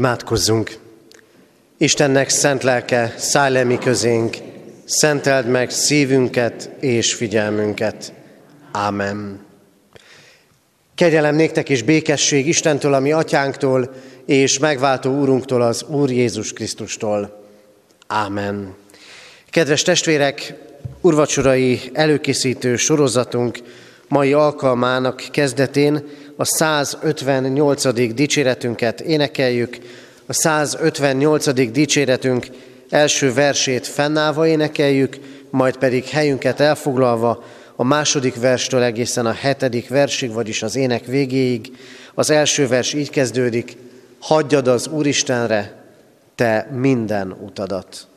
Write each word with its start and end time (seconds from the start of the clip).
Imádkozzunk! 0.00 0.78
Istennek 1.76 2.28
szent 2.28 2.62
lelke, 2.62 3.14
szállj 3.16 3.52
le 3.52 3.64
mi 3.64 3.78
közénk, 3.78 4.36
szenteld 4.84 5.46
meg 5.46 5.70
szívünket 5.70 6.70
és 6.80 7.14
figyelmünket. 7.14 8.12
Ámen. 8.72 9.40
Kegyelem 10.94 11.34
néktek 11.34 11.68
és 11.68 11.82
békesség 11.82 12.46
Istentől, 12.46 12.94
ami 12.94 13.12
atyánktól, 13.12 13.94
és 14.26 14.58
megváltó 14.58 15.18
úrunktól, 15.18 15.62
az 15.62 15.82
Úr 15.82 16.10
Jézus 16.10 16.52
Krisztustól. 16.52 17.44
Ámen. 18.06 18.74
Kedves 19.50 19.82
testvérek, 19.82 20.54
urvacsorai 21.00 21.80
előkészítő 21.92 22.76
sorozatunk 22.76 23.58
mai 24.10 24.32
alkalmának 24.32 25.24
kezdetén 25.30 26.04
a 26.36 26.44
158. 26.44 28.14
dicséretünket 28.14 29.00
énekeljük, 29.00 29.78
a 30.26 30.32
158. 30.32 31.70
dicséretünk 31.72 32.46
első 32.88 33.32
versét 33.32 33.86
fennállva 33.86 34.46
énekeljük, 34.46 35.18
majd 35.50 35.76
pedig 35.76 36.04
helyünket 36.04 36.60
elfoglalva 36.60 37.44
a 37.76 37.84
második 37.84 38.34
verstől 38.34 38.82
egészen 38.82 39.26
a 39.26 39.32
hetedik 39.32 39.88
versig, 39.88 40.32
vagyis 40.32 40.62
az 40.62 40.76
ének 40.76 41.04
végéig. 41.04 41.76
Az 42.14 42.30
első 42.30 42.66
vers 42.68 42.92
így 42.92 43.10
kezdődik, 43.10 43.76
hagyjad 44.20 44.68
az 44.68 44.86
Úristenre, 44.86 45.84
te 46.34 46.68
minden 46.72 47.36
utadat. 47.44 48.09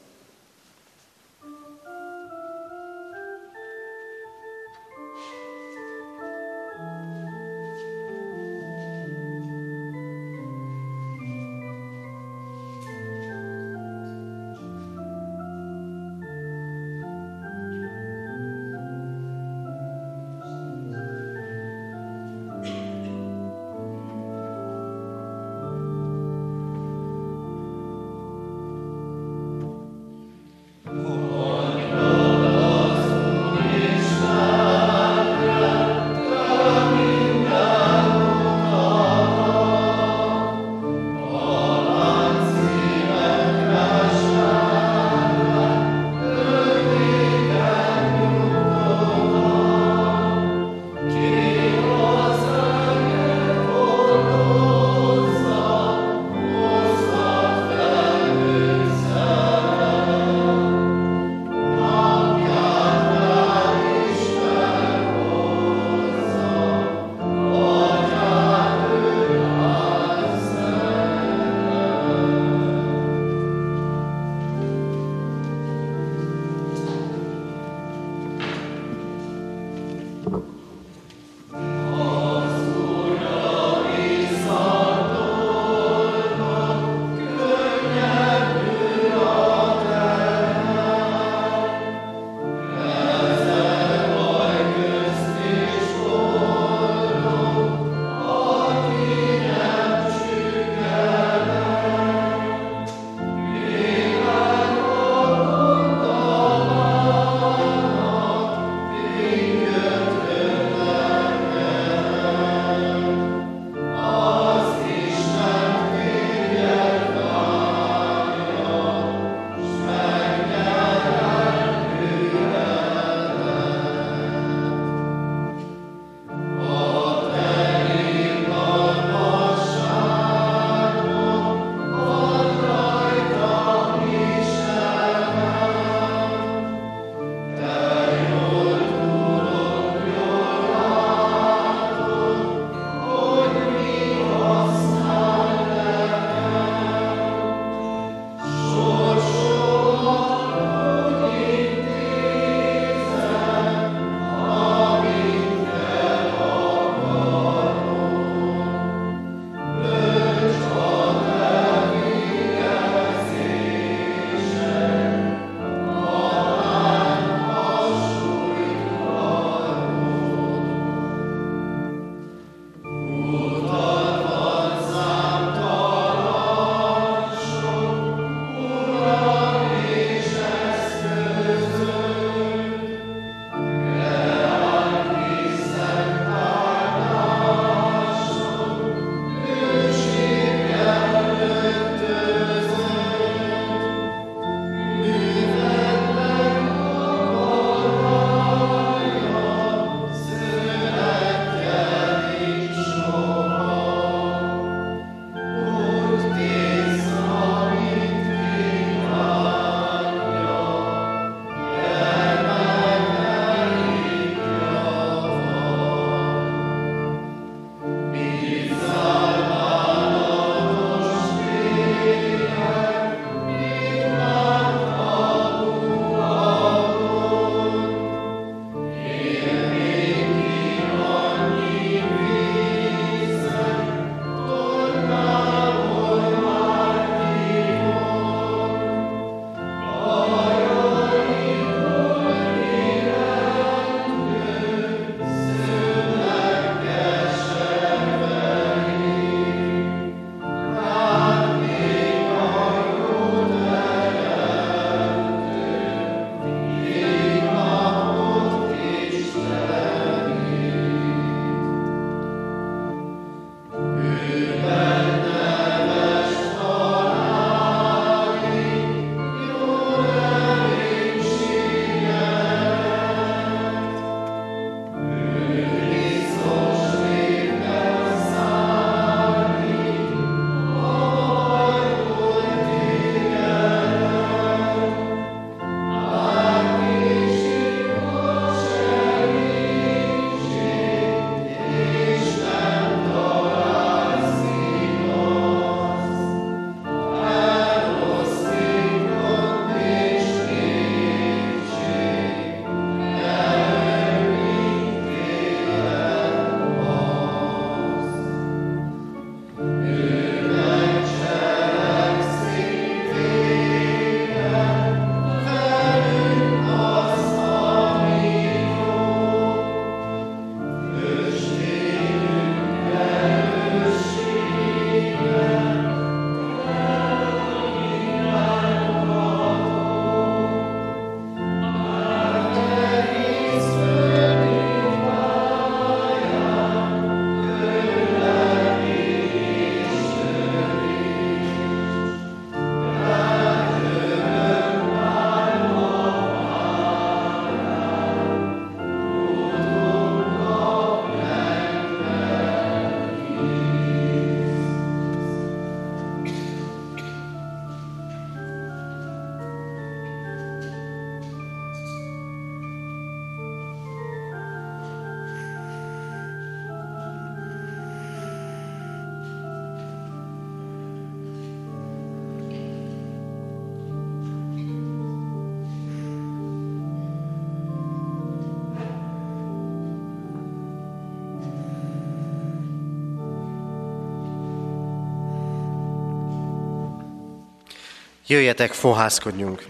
Jöjjetek, 388.27 388.71
fohászkodjunk! 388.71 389.65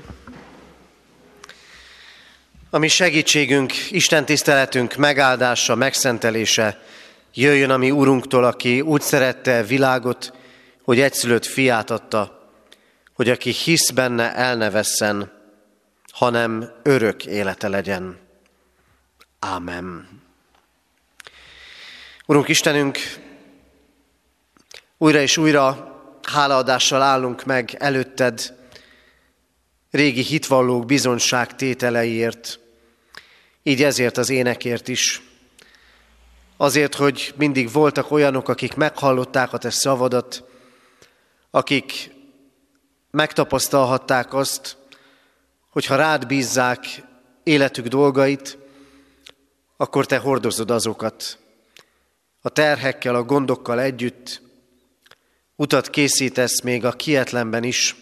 A 2.69 2.77
mi 2.77 2.87
segítségünk, 2.87 3.91
Isten 3.91 4.25
tiszteletünk 4.25 4.95
megáldása, 4.95 5.75
megszentelése 5.75 6.83
jöjjön 7.33 7.69
a 7.69 7.77
mi 7.77 7.91
Urunktól, 7.91 8.43
aki 8.43 8.81
úgy 8.81 9.01
szerette 9.01 9.63
világot, 9.63 10.33
hogy 10.83 10.99
egyszülött 10.99 11.45
fiát 11.45 11.89
adta, 11.89 12.51
hogy 13.13 13.29
aki 13.29 13.51
hisz 13.51 13.89
benne, 13.89 14.35
el 14.35 14.55
ne 14.55 14.69
vesszen, 14.69 15.31
hanem 16.11 16.71
örök 16.83 17.25
élete 17.25 17.67
legyen. 17.67 18.19
Ámen. 19.39 20.07
Urunk 22.25 22.47
Istenünk, 22.47 22.97
újra 24.97 25.19
és 25.19 25.37
újra 25.37 25.92
hálaadással 26.23 27.01
állunk 27.01 27.45
meg 27.45 27.75
előtted, 27.79 28.53
régi 29.91 30.21
hitvallók 30.21 30.85
bizonyság 30.85 31.55
tételeiért, 31.55 32.59
így 33.63 33.83
ezért 33.83 34.17
az 34.17 34.29
énekért 34.29 34.87
is. 34.87 35.21
Azért, 36.57 36.95
hogy 36.95 37.33
mindig 37.37 37.71
voltak 37.71 38.11
olyanok, 38.11 38.49
akik 38.49 38.75
meghallották 38.75 39.53
a 39.53 39.57
te 39.57 39.69
szavadat, 39.69 40.43
akik 41.51 42.11
megtapasztalhatták 43.11 44.33
azt, 44.33 44.77
hogy 45.69 45.85
ha 45.85 45.95
rád 45.95 46.27
bízzák 46.27 47.03
életük 47.43 47.87
dolgait, 47.87 48.57
akkor 49.77 50.05
te 50.05 50.17
hordozod 50.17 50.71
azokat. 50.71 51.37
A 52.41 52.49
terhekkel, 52.49 53.15
a 53.15 53.23
gondokkal 53.23 53.79
együtt, 53.79 54.41
Utat 55.63 55.89
készítesz 55.89 56.61
még 56.61 56.85
a 56.85 56.91
kietlenben 56.91 57.63
is, 57.63 57.95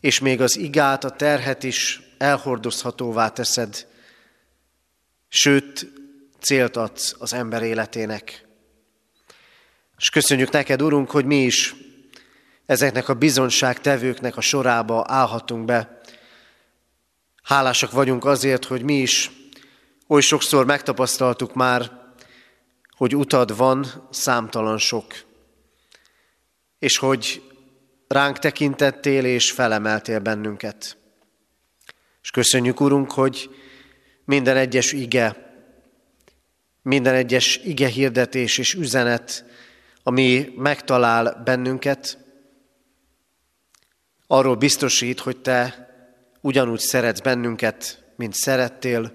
és 0.00 0.18
még 0.18 0.40
az 0.40 0.56
igát, 0.56 1.04
a 1.04 1.10
terhet 1.10 1.62
is 1.62 2.00
elhordozhatóvá 2.18 3.28
teszed, 3.28 3.86
sőt, 5.28 5.92
célt 6.40 6.76
adsz 6.76 7.14
az 7.18 7.32
ember 7.32 7.62
életének. 7.62 8.46
És 9.98 10.10
köszönjük 10.10 10.50
neked, 10.50 10.82
Urunk, 10.82 11.10
hogy 11.10 11.24
mi 11.24 11.42
is 11.42 11.74
ezeknek 12.66 13.08
a 13.08 13.14
bizonságtevőknek 13.14 14.36
a 14.36 14.40
sorába 14.40 15.04
állhatunk 15.08 15.64
be. 15.64 16.00
Hálásak 17.42 17.90
vagyunk 17.90 18.24
azért, 18.24 18.64
hogy 18.64 18.82
mi 18.82 19.00
is 19.00 19.30
oly 20.08 20.20
sokszor 20.20 20.66
megtapasztaltuk 20.66 21.54
már, 21.54 21.90
hogy 22.96 23.16
utad 23.16 23.56
van 23.56 24.08
számtalan 24.10 24.78
sok 24.78 25.30
és 26.82 26.96
hogy 26.96 27.42
ránk 28.08 28.38
tekintettél 28.38 29.24
és 29.24 29.50
felemeltél 29.50 30.18
bennünket. 30.18 30.96
És 32.22 32.30
köszönjük, 32.30 32.80
Urunk, 32.80 33.12
hogy 33.12 33.50
minden 34.24 34.56
egyes 34.56 34.92
ige, 34.92 35.54
minden 36.82 37.14
egyes 37.14 37.56
ige 37.56 37.88
hirdetés 37.88 38.58
és 38.58 38.74
üzenet, 38.74 39.44
ami 40.02 40.52
megtalál 40.56 41.42
bennünket, 41.44 42.18
arról 44.26 44.56
biztosít, 44.56 45.20
hogy 45.20 45.36
Te 45.36 45.88
ugyanúgy 46.40 46.80
szeretsz 46.80 47.20
bennünket, 47.20 48.04
mint 48.16 48.34
szerettél, 48.34 49.12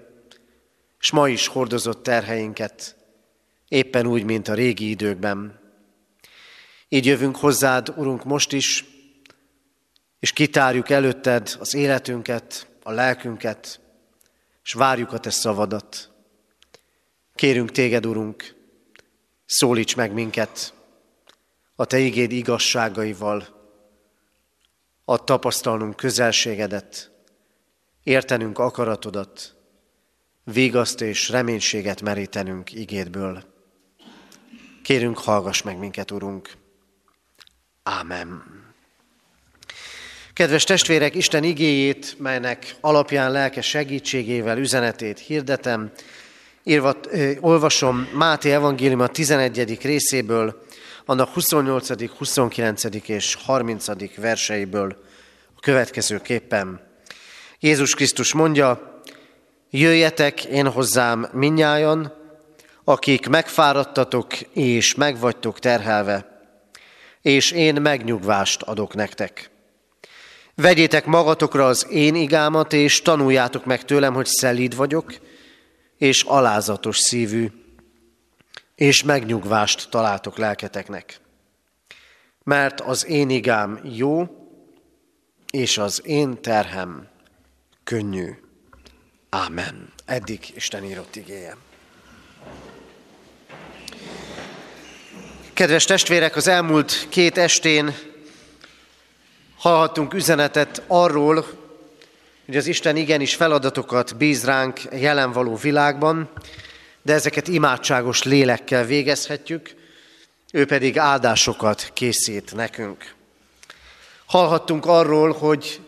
és 1.00 1.10
ma 1.10 1.28
is 1.28 1.46
hordozott 1.46 2.02
terheinket, 2.02 2.96
éppen 3.68 4.06
úgy, 4.06 4.24
mint 4.24 4.48
a 4.48 4.54
régi 4.54 4.90
időkben. 4.90 5.57
Így 6.88 7.06
jövünk 7.06 7.36
hozzád, 7.36 7.88
Urunk, 7.96 8.24
most 8.24 8.52
is, 8.52 8.84
és 10.18 10.32
kitárjuk 10.32 10.90
előtted 10.90 11.56
az 11.58 11.74
életünket, 11.74 12.66
a 12.82 12.90
lelkünket, 12.90 13.80
és 14.62 14.72
várjuk 14.72 15.12
a 15.12 15.18
Te 15.18 15.30
szavadat. 15.30 16.10
Kérünk 17.34 17.70
Téged, 17.70 18.06
Urunk, 18.06 18.54
szólíts 19.46 19.96
meg 19.96 20.12
minket 20.12 20.72
a 21.74 21.84
Te 21.84 21.98
igéd 21.98 22.32
igazságaival, 22.32 23.56
a 25.04 25.24
tapasztalnunk 25.24 25.96
közelségedet, 25.96 27.10
értenünk 28.02 28.58
akaratodat, 28.58 29.56
vigaszt 30.44 31.00
és 31.00 31.28
reménységet 31.28 32.02
merítenünk 32.02 32.72
igédből. 32.72 33.44
Kérünk, 34.82 35.18
hallgass 35.18 35.62
meg 35.62 35.78
minket, 35.78 36.10
Urunk! 36.10 36.56
Ámen. 37.88 38.42
Kedves 40.32 40.64
testvérek, 40.64 41.14
Isten 41.14 41.44
igéjét, 41.44 42.16
melynek 42.18 42.74
alapján 42.80 43.32
lelke 43.32 43.60
segítségével 43.60 44.58
üzenetét 44.58 45.18
hirdetem, 45.18 45.90
írva, 46.62 46.94
olvasom 47.40 48.08
Máté 48.14 48.52
evangélium 48.52 49.00
a 49.00 49.06
11. 49.06 49.78
részéből, 49.82 50.62
annak 51.04 51.28
28., 51.28 52.16
29. 52.16 52.84
és 53.06 53.34
30. 53.34 54.16
verseiből 54.16 54.96
a 55.56 55.60
következőképpen. 55.60 56.80
Jézus 57.60 57.94
Krisztus 57.94 58.32
mondja, 58.32 59.00
jöjjetek 59.70 60.44
én 60.44 60.70
hozzám 60.70 61.28
minnyájan, 61.32 62.12
akik 62.84 63.28
megfáradtatok 63.28 64.40
és 64.52 64.94
megvagytok 64.94 65.58
terhelve, 65.58 66.37
és 67.22 67.50
én 67.50 67.80
megnyugvást 67.80 68.62
adok 68.62 68.94
nektek. 68.94 69.50
Vegyétek 70.54 71.06
magatokra 71.06 71.66
az 71.66 71.86
én 71.90 72.14
igámat, 72.14 72.72
és 72.72 73.02
tanuljátok 73.02 73.64
meg 73.64 73.84
tőlem, 73.84 74.14
hogy 74.14 74.26
szelíd 74.26 74.76
vagyok, 74.76 75.14
és 75.96 76.22
alázatos 76.22 76.96
szívű, 76.96 77.50
és 78.74 79.02
megnyugvást 79.02 79.90
találtok 79.90 80.38
lelketeknek. 80.38 81.20
Mert 82.42 82.80
az 82.80 83.06
én 83.06 83.30
igám 83.30 83.80
jó, 83.82 84.26
és 85.50 85.78
az 85.78 86.02
én 86.04 86.42
terhem 86.42 87.08
könnyű. 87.84 88.30
Ámen. 89.28 89.92
Eddig 90.04 90.52
Isten 90.54 90.84
írott 90.84 91.16
igéje. 91.16 91.56
Kedves 95.58 95.84
testvérek, 95.84 96.36
az 96.36 96.48
elmúlt 96.48 97.06
két 97.08 97.38
estén 97.38 97.94
hallhattunk 99.56 100.14
üzenetet 100.14 100.82
arról, 100.86 101.46
hogy 102.46 102.56
az 102.56 102.66
Isten 102.66 102.96
igenis 102.96 103.34
feladatokat 103.34 104.16
bíz 104.16 104.44
ránk 104.44 104.80
jelen 104.92 105.32
való 105.32 105.56
világban, 105.56 106.30
de 107.02 107.12
ezeket 107.12 107.48
imádságos 107.48 108.22
lélekkel 108.22 108.84
végezhetjük, 108.84 109.74
ő 110.52 110.66
pedig 110.66 110.98
áldásokat 110.98 111.90
készít 111.94 112.54
nekünk. 112.54 113.14
Hallhattunk 114.26 114.86
arról, 114.86 115.32
hogy 115.32 115.80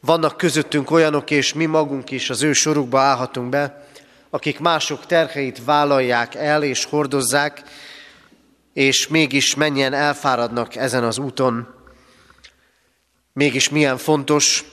vannak 0.00 0.36
közöttünk 0.36 0.90
olyanok, 0.90 1.30
és 1.30 1.52
mi 1.52 1.66
magunk 1.66 2.10
is 2.10 2.30
az 2.30 2.42
ő 2.42 2.52
sorukba 2.52 3.00
állhatunk 3.00 3.48
be, 3.48 3.86
akik 4.30 4.58
mások 4.58 5.06
terheit 5.06 5.64
vállalják 5.64 6.34
el 6.34 6.62
és 6.62 6.84
hordozzák, 6.84 7.62
és 8.74 9.08
mégis 9.08 9.54
mennyien 9.54 9.92
elfáradnak 9.92 10.76
ezen 10.76 11.04
az 11.04 11.18
úton. 11.18 11.74
Mégis 13.32 13.68
milyen 13.68 13.96
fontos, 13.96 14.64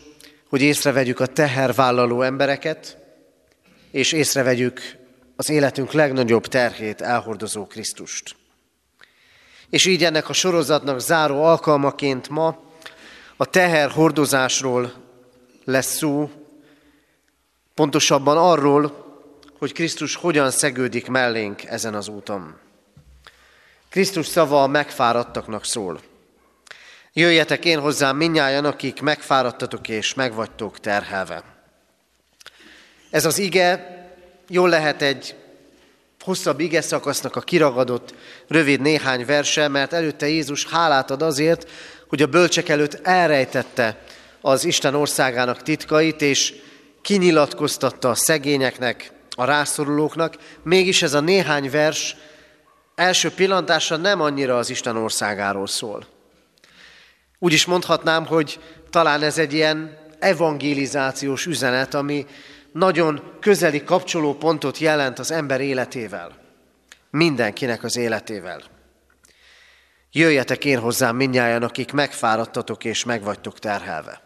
hogy 0.50 0.62
észrevegyük 0.62 1.20
a 1.20 1.25
tehervállaló 1.25 2.22
embereket, 2.22 2.98
és 3.91 4.12
észrevegyük 4.12 4.81
az 5.36 5.50
életünk 5.50 5.91
legnagyobb 5.91 6.48
terhét 6.48 7.01
elhordozó 7.01 7.67
Krisztust. 7.67 8.36
És 9.70 9.86
így 9.86 10.03
ennek 10.03 10.29
a 10.29 10.34
sorozatnak 10.34 11.00
záró 11.00 11.43
alkalmaként 11.43 12.29
ma 12.29 12.63
a 13.38 13.46
teherhordozásról 13.46 14.93
lesz 15.65 15.96
szó, 15.96 16.29
pontosabban 17.74 18.38
arról, 18.38 19.10
hogy 19.58 19.74
Krisztus 19.74 20.15
hogyan 20.15 20.51
szegődik 20.51 21.08
mellénk 21.08 21.63
ezen 21.63 21.93
az 21.93 22.08
úton. 22.08 22.60
Krisztus 23.92 24.28
szava 24.28 24.64
a 24.64 24.68
megfáradtaknak 24.68 25.66
szól. 25.66 26.02
Jöjjetek 27.14 27.66
én 27.66 27.80
hozzám 27.80 28.18
minnyájan, 28.18 28.66
akik 28.66 29.02
megfáradtatok 29.02 29.88
és 29.88 30.14
megvagytok 30.14 30.80
terhelve. 30.80 31.44
Ez 33.10 33.26
az 33.26 33.38
ige 33.38 34.00
jól 34.48 34.70
lehet 34.70 35.02
egy 35.02 35.36
hosszabb 36.20 36.60
ige 36.60 36.82
szakasznak 36.82 37.36
a 37.36 37.42
kiragadott, 37.42 38.14
rövid 38.48 38.82
néhány 38.82 39.26
verse, 39.26 39.68
mert 39.68 39.94
előtte 39.94 40.28
Jézus 40.28 40.66
hálát 40.66 41.12
ad 41.12 41.22
azért, 41.22 41.70
hogy 42.08 42.22
a 42.22 42.28
bölcsek 42.28 42.70
előtt 42.70 43.08
elrejtette 43.08 44.02
az 44.42 44.66
Isten 44.66 44.96
országának 44.96 45.64
titkait, 45.64 46.22
és 46.22 46.54
kinyilatkoztatta 47.02 48.10
a 48.10 48.16
szegényeknek, 48.16 49.12
a 49.36 49.46
rászorulóknak. 49.46 50.38
Mégis 50.64 51.02
ez 51.02 51.14
a 51.14 51.20
néhány 51.20 51.70
vers 51.70 52.16
első 53.01 53.31
pillantásra 53.31 53.96
nem 53.96 54.22
annyira 54.22 54.58
az 54.58 54.70
Isten 54.70 54.98
országáról 54.98 55.67
szól. 55.67 56.05
Úgy 57.39 57.53
is 57.53 57.65
mondhatnám, 57.65 58.25
hogy 58.25 58.60
talán 58.89 59.24
ez 59.24 59.38
egy 59.38 59.53
ilyen 59.53 59.98
evangelizációs 60.20 61.46
üzenet, 61.46 61.93
ami 61.93 62.25
nagyon 62.72 63.38
közeli 63.39 63.84
kapcsolópontot 63.84 64.77
jelent 64.77 65.20
az 65.20 65.31
ember 65.31 65.62
életével. 65.62 66.38
Mindenkinek 67.10 67.84
az 67.84 67.98
életével. 67.98 68.62
Jöjjetek 70.12 70.65
én 70.65 70.79
hozzám 70.79 71.15
minnyáján, 71.15 71.63
akik 71.63 71.91
megfáradtatok 71.91 72.84
és 72.84 73.03
megvagytok 73.03 73.60
terhelve. 73.60 74.22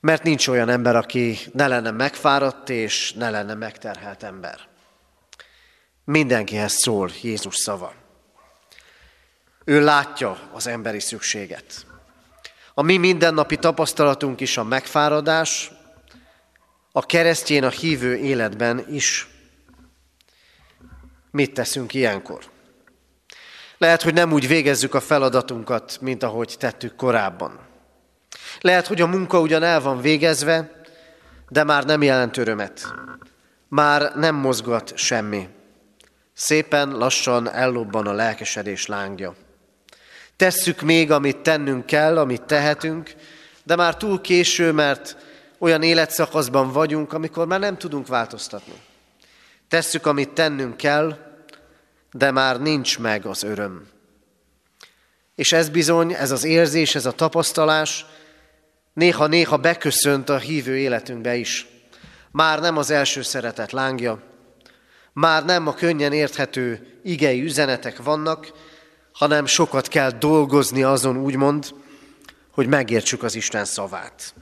Mert 0.00 0.22
nincs 0.22 0.48
olyan 0.48 0.68
ember, 0.68 0.96
aki 0.96 1.38
ne 1.52 1.66
lenne 1.66 1.90
megfáradt 1.90 2.70
és 2.70 3.12
ne 3.12 3.30
lenne 3.30 3.54
megterhelt 3.54 4.22
ember. 4.22 4.68
Mindenkihez 6.10 6.72
szól 6.72 7.10
Jézus 7.22 7.56
szava. 7.56 7.92
Ő 9.64 9.84
látja 9.84 10.38
az 10.52 10.66
emberi 10.66 11.00
szükséget. 11.00 11.86
A 12.74 12.82
mi 12.82 12.96
mindennapi 12.96 13.56
tapasztalatunk 13.56 14.40
is 14.40 14.56
a 14.56 14.64
megfáradás, 14.64 15.70
a 16.92 17.06
keresztjén, 17.06 17.64
a 17.64 17.68
hívő 17.68 18.16
életben 18.16 18.84
is. 18.90 19.28
Mit 21.30 21.54
teszünk 21.54 21.94
ilyenkor? 21.94 22.44
Lehet, 23.78 24.02
hogy 24.02 24.14
nem 24.14 24.32
úgy 24.32 24.48
végezzük 24.48 24.94
a 24.94 25.00
feladatunkat, 25.00 25.98
mint 26.00 26.22
ahogy 26.22 26.54
tettük 26.58 26.96
korábban. 26.96 27.60
Lehet, 28.60 28.86
hogy 28.86 29.00
a 29.00 29.06
munka 29.06 29.40
ugyan 29.40 29.62
el 29.62 29.80
van 29.80 30.00
végezve, 30.00 30.82
de 31.48 31.64
már 31.64 31.84
nem 31.84 32.02
jelent 32.02 32.36
örömet. 32.36 32.94
Már 33.68 34.12
nem 34.14 34.34
mozgat 34.34 34.96
semmi. 34.96 35.56
Szépen 36.40 36.88
lassan 36.88 37.50
ellobban 37.50 38.06
a 38.06 38.12
lelkesedés 38.12 38.86
lángja. 38.86 39.34
Tesszük 40.36 40.80
még, 40.80 41.10
amit 41.10 41.36
tennünk 41.36 41.86
kell, 41.86 42.18
amit 42.18 42.42
tehetünk, 42.42 43.14
de 43.64 43.76
már 43.76 43.96
túl 43.96 44.20
késő, 44.20 44.72
mert 44.72 45.16
olyan 45.58 45.82
életszakaszban 45.82 46.72
vagyunk, 46.72 47.12
amikor 47.12 47.46
már 47.46 47.60
nem 47.60 47.78
tudunk 47.78 48.06
változtatni. 48.06 48.72
Tesszük, 49.68 50.06
amit 50.06 50.30
tennünk 50.30 50.76
kell, 50.76 51.16
de 52.12 52.30
már 52.30 52.60
nincs 52.60 52.98
meg 52.98 53.26
az 53.26 53.42
öröm. 53.42 53.88
És 55.34 55.52
ez 55.52 55.68
bizony, 55.68 56.12
ez 56.12 56.30
az 56.30 56.44
érzés, 56.44 56.94
ez 56.94 57.06
a 57.06 57.12
tapasztalás 57.12 58.06
néha-néha 58.92 59.56
beköszönt 59.56 60.28
a 60.28 60.38
hívő 60.38 60.78
életünkbe 60.78 61.34
is. 61.34 61.66
Már 62.30 62.60
nem 62.60 62.76
az 62.76 62.90
első 62.90 63.22
szeretet 63.22 63.72
lángja, 63.72 64.27
már 65.18 65.44
nem 65.44 65.66
a 65.66 65.74
könnyen 65.74 66.12
érthető 66.12 66.98
igei 67.02 67.42
üzenetek 67.42 68.02
vannak, 68.02 68.52
hanem 69.12 69.46
sokat 69.46 69.88
kell 69.88 70.10
dolgozni 70.10 70.82
azon 70.82 71.16
úgymond, 71.16 71.74
hogy 72.50 72.66
megértsük 72.66 73.22
az 73.22 73.34
Isten 73.34 73.64
szavát. 73.64 74.34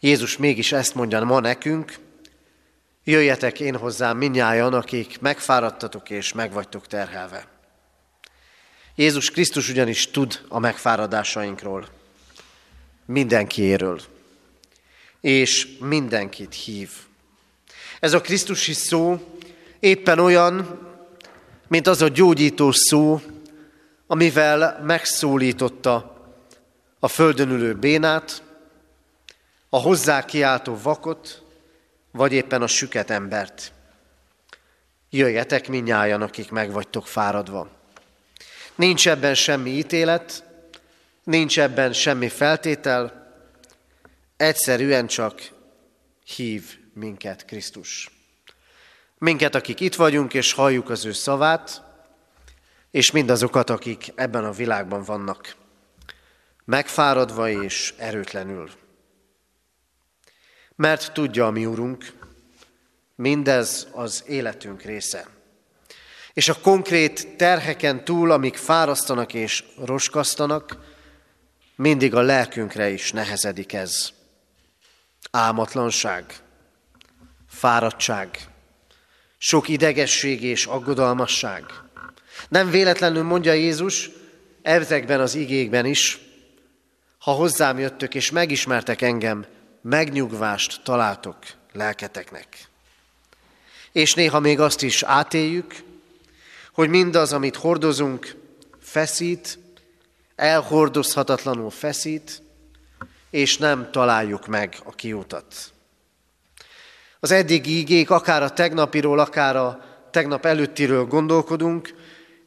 Jézus 0.00 0.36
mégis 0.36 0.72
ezt 0.72 0.94
mondja 0.94 1.24
ma 1.24 1.40
nekünk, 1.40 1.94
jöjjetek 3.04 3.60
én 3.60 3.76
hozzám 3.76 4.16
minnyájan, 4.16 4.74
akik 4.74 5.20
megfáradtatok 5.20 6.10
és 6.10 6.32
megvagytok 6.32 6.86
terhelve. 6.86 7.48
Jézus 8.94 9.30
Krisztus 9.30 9.68
ugyanis 9.68 10.10
tud 10.10 10.40
a 10.48 10.58
megfáradásainkról, 10.58 11.88
mindenkiéről, 13.06 14.00
és 15.20 15.68
mindenkit 15.80 16.54
hív. 16.54 17.05
Ez 18.00 18.12
a 18.12 18.20
Krisztusi 18.20 18.72
szó 18.72 19.18
éppen 19.80 20.18
olyan, 20.18 20.80
mint 21.68 21.86
az 21.86 22.02
a 22.02 22.08
gyógyító 22.08 22.70
szó, 22.70 23.20
amivel 24.06 24.80
megszólította 24.82 26.16
a 26.98 27.08
földön 27.08 27.50
ülő 27.50 27.74
bénát, 27.74 28.42
a 29.68 29.78
hozzá 29.78 30.24
kiáltó 30.24 30.78
vakot, 30.82 31.42
vagy 32.10 32.32
éppen 32.32 32.62
a 32.62 32.66
süket 32.66 33.10
embert. 33.10 33.72
Jöjjetek 35.10 35.68
minnyájan, 35.68 36.22
akik 36.22 36.50
meg 36.50 36.72
fáradva. 37.04 37.68
Nincs 38.74 39.08
ebben 39.08 39.34
semmi 39.34 39.70
ítélet, 39.70 40.44
nincs 41.24 41.60
ebben 41.60 41.92
semmi 41.92 42.28
feltétel, 42.28 43.32
egyszerűen 44.36 45.06
csak 45.06 45.50
hív 46.24 46.78
minket 46.96 47.44
Krisztus. 47.44 48.10
Minket, 49.18 49.54
akik 49.54 49.80
itt 49.80 49.94
vagyunk 49.94 50.34
és 50.34 50.52
halljuk 50.52 50.90
az 50.90 51.04
ő 51.04 51.12
szavát, 51.12 51.82
és 52.90 53.10
mindazokat, 53.10 53.70
akik 53.70 54.12
ebben 54.14 54.44
a 54.44 54.52
világban 54.52 55.02
vannak, 55.02 55.56
megfáradva 56.64 57.48
és 57.48 57.94
erőtlenül. 57.96 58.70
Mert 60.76 61.12
tudja 61.12 61.46
a 61.46 61.50
mi 61.50 61.66
Urunk, 61.66 62.12
mindez 63.14 63.88
az 63.92 64.24
életünk 64.26 64.82
része. 64.82 65.28
És 66.32 66.48
a 66.48 66.60
konkrét 66.60 67.36
terheken 67.36 68.04
túl, 68.04 68.30
amik 68.30 68.56
fárasztanak 68.56 69.34
és 69.34 69.64
roskasztanak, 69.84 70.76
mindig 71.74 72.14
a 72.14 72.20
lelkünkre 72.20 72.88
is 72.88 73.12
nehezedik 73.12 73.72
ez. 73.72 74.10
Álmatlanság, 75.30 76.44
fáradtság, 77.56 78.38
sok 79.38 79.68
idegesség 79.68 80.42
és 80.42 80.66
aggodalmasság. 80.66 81.64
Nem 82.48 82.70
véletlenül 82.70 83.22
mondja 83.22 83.52
Jézus 83.52 84.10
ezekben 84.62 85.20
az 85.20 85.34
igékben 85.34 85.84
is, 85.84 86.18
ha 87.18 87.30
hozzám 87.30 87.78
jöttök 87.78 88.14
és 88.14 88.30
megismertek 88.30 89.02
engem, 89.02 89.46
megnyugvást 89.80 90.80
találtok 90.82 91.36
lelketeknek. 91.72 92.68
És 93.92 94.14
néha 94.14 94.40
még 94.40 94.60
azt 94.60 94.82
is 94.82 95.02
átéljük, 95.02 95.74
hogy 96.72 96.88
mindaz, 96.88 97.32
amit 97.32 97.56
hordozunk, 97.56 98.34
feszít, 98.80 99.58
elhordozhatatlanul 100.34 101.70
feszít, 101.70 102.42
és 103.30 103.56
nem 103.58 103.88
találjuk 103.90 104.46
meg 104.46 104.78
a 104.84 104.90
kiutat. 104.90 105.74
Az 107.26 107.32
eddigi 107.32 107.78
igék, 107.78 108.10
akár 108.10 108.42
a 108.42 108.50
tegnapiról, 108.50 109.18
akár 109.18 109.56
a 109.56 109.84
tegnap 110.10 110.46
előttiről 110.46 111.04
gondolkodunk, 111.04 111.94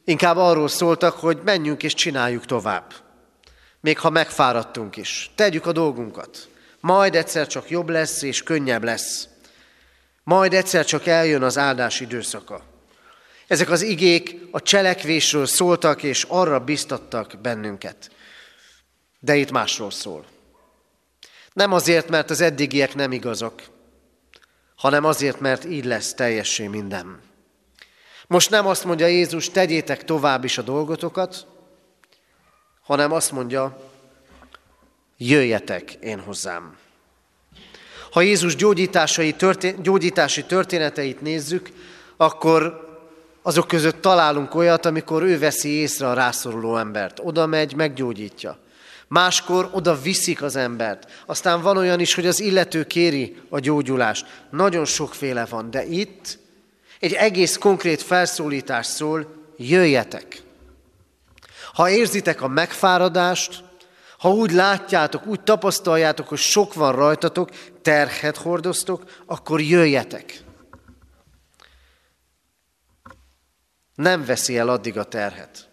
inkább 0.04 0.36
arról 0.36 0.68
szóltak, 0.68 1.14
hogy 1.14 1.40
menjünk 1.44 1.82
és 1.82 1.94
csináljuk 1.94 2.46
tovább. 2.46 2.92
Még 3.80 3.98
ha 3.98 4.10
megfáradtunk 4.10 4.96
is. 4.96 5.30
Tegyük 5.34 5.66
a 5.66 5.72
dolgunkat. 5.72 6.48
Majd 6.80 7.14
egyszer 7.14 7.46
csak 7.46 7.70
jobb 7.70 7.88
lesz 7.88 8.22
és 8.22 8.42
könnyebb 8.42 8.84
lesz. 8.84 9.28
Majd 10.22 10.54
egyszer 10.54 10.84
csak 10.84 11.06
eljön 11.06 11.42
az 11.42 11.58
áldás 11.58 12.00
időszaka. 12.00 12.62
Ezek 13.46 13.70
az 13.70 13.82
igék 13.82 14.36
a 14.50 14.62
cselekvésről 14.62 15.46
szóltak, 15.46 16.02
és 16.02 16.26
arra 16.28 16.60
biztattak 16.60 17.38
bennünket. 17.42 18.10
De 19.18 19.36
itt 19.36 19.50
másról 19.50 19.90
szól. 19.90 20.24
Nem 21.52 21.72
azért, 21.72 22.08
mert 22.08 22.30
az 22.30 22.40
eddigiek 22.40 22.94
nem 22.94 23.12
igazak, 23.12 23.62
hanem 24.80 25.04
azért, 25.04 25.40
mert 25.40 25.64
így 25.64 25.84
lesz 25.84 26.14
teljessé 26.14 26.66
minden. 26.66 27.20
Most 28.26 28.50
nem 28.50 28.66
azt 28.66 28.84
mondja 28.84 29.06
Jézus, 29.06 29.50
tegyétek 29.50 30.04
tovább 30.04 30.44
is 30.44 30.58
a 30.58 30.62
dolgotokat, 30.62 31.46
hanem 32.82 33.12
azt 33.12 33.32
mondja, 33.32 33.80
jöjjetek 35.16 35.92
én 35.92 36.20
hozzám. 36.20 36.76
Ha 38.10 38.20
Jézus 38.20 38.56
gyógyításai, 38.56 39.32
történ- 39.32 39.82
gyógyítási 39.82 40.44
történeteit 40.44 41.20
nézzük, 41.20 41.70
akkor 42.16 42.88
azok 43.42 43.66
között 43.66 44.00
találunk 44.00 44.54
olyat, 44.54 44.86
amikor 44.86 45.22
ő 45.22 45.38
veszi 45.38 45.68
észre 45.68 46.08
a 46.08 46.14
rászoruló 46.14 46.76
embert. 46.76 47.18
Oda 47.22 47.46
megy, 47.46 47.74
meggyógyítja. 47.74 48.58
Máskor 49.12 49.70
oda 49.72 50.00
viszik 50.00 50.42
az 50.42 50.56
embert. 50.56 51.22
Aztán 51.26 51.62
van 51.62 51.76
olyan 51.76 52.00
is, 52.00 52.14
hogy 52.14 52.26
az 52.26 52.40
illető 52.40 52.84
kéri 52.84 53.36
a 53.48 53.58
gyógyulást. 53.58 54.26
Nagyon 54.50 54.84
sokféle 54.84 55.44
van, 55.44 55.70
de 55.70 55.84
itt 55.86 56.38
egy 57.00 57.12
egész 57.12 57.56
konkrét 57.56 58.02
felszólítás 58.02 58.86
szól, 58.86 59.26
jöjjetek. 59.56 60.42
Ha 61.72 61.88
érzitek 61.88 62.42
a 62.42 62.48
megfáradást, 62.48 63.64
ha 64.18 64.30
úgy 64.30 64.50
látjátok, 64.50 65.26
úgy 65.26 65.40
tapasztaljátok, 65.40 66.28
hogy 66.28 66.38
sok 66.38 66.74
van 66.74 66.92
rajtatok, 66.92 67.50
terhet 67.82 68.36
hordoztok, 68.36 69.22
akkor 69.26 69.60
jöjjetek. 69.60 70.42
Nem 73.94 74.24
veszi 74.24 74.58
el 74.58 74.68
addig 74.68 74.98
a 74.98 75.04
terhet. 75.04 75.68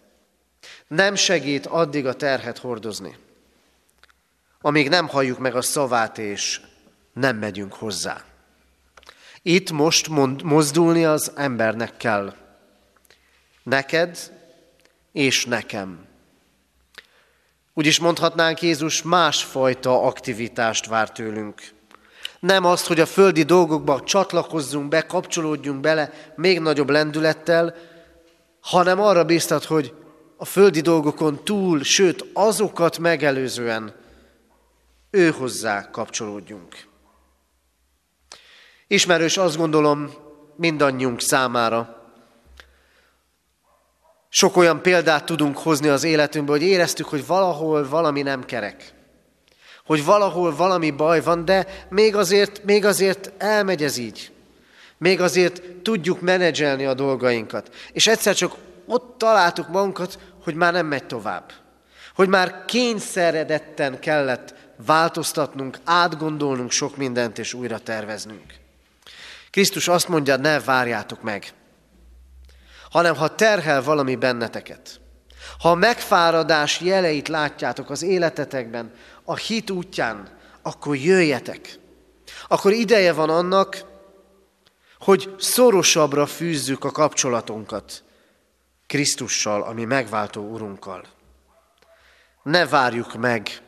Nem 0.87 1.15
segít 1.15 1.65
addig 1.65 2.05
a 2.05 2.13
terhet 2.13 2.57
hordozni 2.57 3.25
amíg 4.67 4.89
nem 4.89 5.07
halljuk 5.07 5.39
meg 5.39 5.55
a 5.55 5.61
szavát, 5.61 6.17
és 6.17 6.61
nem 7.13 7.37
megyünk 7.37 7.73
hozzá. 7.73 8.21
Itt 9.41 9.71
most 9.71 10.07
mond, 10.07 10.43
mozdulni 10.43 11.05
az 11.05 11.31
embernek 11.35 11.97
kell. 11.97 12.33
Neked 13.63 14.17
és 15.11 15.45
nekem. 15.45 16.05
Úgy 17.73 17.85
is 17.85 17.99
mondhatnánk, 17.99 18.61
Jézus 18.61 19.01
másfajta 19.01 20.01
aktivitást 20.01 20.87
vár 20.87 21.11
tőlünk. 21.11 21.61
Nem 22.39 22.65
azt, 22.65 22.87
hogy 22.87 22.99
a 22.99 23.05
földi 23.05 23.43
dolgokba 23.43 24.03
csatlakozzunk 24.03 24.87
be, 24.89 25.05
kapcsolódjunk 25.05 25.79
bele 25.79 26.31
még 26.35 26.59
nagyobb 26.59 26.89
lendülettel, 26.89 27.75
hanem 28.61 29.01
arra 29.01 29.23
biztat, 29.23 29.63
hogy 29.63 29.93
a 30.37 30.45
földi 30.45 30.81
dolgokon 30.81 31.43
túl, 31.43 31.83
sőt 31.83 32.25
azokat 32.33 32.97
megelőzően 32.97 34.05
ő 35.17 35.35
kapcsolódjunk. 35.91 36.75
Ismerős 38.87 39.37
azt 39.37 39.57
gondolom 39.57 40.13
mindannyiunk 40.55 41.21
számára. 41.21 42.11
Sok 44.29 44.57
olyan 44.57 44.81
példát 44.81 45.25
tudunk 45.25 45.57
hozni 45.57 45.87
az 45.87 46.03
életünkből, 46.03 46.57
hogy 46.57 46.67
éreztük, 46.67 47.05
hogy 47.05 47.25
valahol 47.25 47.89
valami 47.89 48.21
nem 48.21 48.45
kerek. 48.45 48.93
Hogy 49.85 50.05
valahol 50.05 50.55
valami 50.55 50.91
baj 50.91 51.21
van, 51.21 51.45
de 51.45 51.85
még 51.89 52.15
azért, 52.15 52.63
még 52.63 52.85
azért 52.85 53.31
elmegy 53.37 53.83
ez 53.83 53.97
így. 53.97 54.31
Még 54.97 55.21
azért 55.21 55.61
tudjuk 55.81 56.21
menedzselni 56.21 56.85
a 56.85 56.93
dolgainkat. 56.93 57.75
És 57.91 58.07
egyszer 58.07 58.35
csak 58.35 58.55
ott 58.85 59.17
találtuk 59.17 59.67
magunkat, 59.67 60.19
hogy 60.43 60.55
már 60.55 60.73
nem 60.73 60.85
megy 60.85 61.05
tovább. 61.05 61.51
Hogy 62.15 62.27
már 62.27 62.65
kényszeredetten 62.65 63.99
kellett 63.99 64.53
változtatnunk, 64.85 65.79
átgondolnunk 65.83 66.71
sok 66.71 66.97
mindent 66.97 67.37
és 67.37 67.53
újra 67.53 67.79
terveznünk. 67.79 68.53
Krisztus 69.49 69.87
azt 69.87 70.07
mondja, 70.07 70.35
ne 70.35 70.59
várjátok 70.59 71.21
meg, 71.21 71.53
hanem 72.89 73.15
ha 73.15 73.35
terhel 73.35 73.83
valami 73.83 74.15
benneteket, 74.15 74.99
ha 75.59 75.75
megfáradás 75.75 76.81
jeleit 76.81 77.27
látjátok 77.27 77.89
az 77.89 78.01
életetekben, 78.01 78.93
a 79.23 79.35
hit 79.35 79.69
útján, 79.69 80.37
akkor 80.61 80.95
jöjjetek. 80.95 81.79
Akkor 82.47 82.71
ideje 82.71 83.13
van 83.13 83.29
annak, 83.29 83.83
hogy 84.99 85.35
szorosabbra 85.37 86.25
fűzzük 86.25 86.83
a 86.83 86.91
kapcsolatunkat 86.91 88.03
Krisztussal, 88.87 89.61
ami 89.61 89.85
megváltó 89.85 90.41
Urunkkal. 90.41 91.05
Ne 92.43 92.67
várjuk 92.67 93.13
meg, 93.13 93.61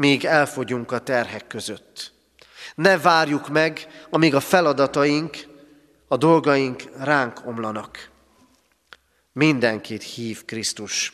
míg 0.00 0.24
elfogyunk 0.24 0.92
a 0.92 0.98
terhek 0.98 1.46
között. 1.46 2.12
Ne 2.74 2.98
várjuk 2.98 3.48
meg, 3.48 3.86
amíg 4.10 4.34
a 4.34 4.40
feladataink, 4.40 5.36
a 6.08 6.16
dolgaink 6.16 6.82
ránk 6.98 7.46
omlanak. 7.46 8.10
Mindenkit 9.32 10.02
hív 10.02 10.44
Krisztus, 10.44 11.12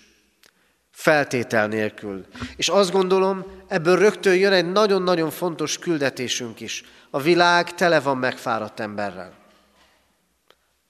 feltétel 0.90 1.68
nélkül. 1.68 2.26
És 2.56 2.68
azt 2.68 2.90
gondolom, 2.92 3.44
ebből 3.68 3.98
rögtön 3.98 4.36
jön 4.36 4.52
egy 4.52 4.72
nagyon-nagyon 4.72 5.30
fontos 5.30 5.78
küldetésünk 5.78 6.60
is. 6.60 6.84
A 7.10 7.20
világ 7.20 7.74
tele 7.74 8.00
van 8.00 8.16
megfáradt 8.16 8.80
emberrel. 8.80 9.32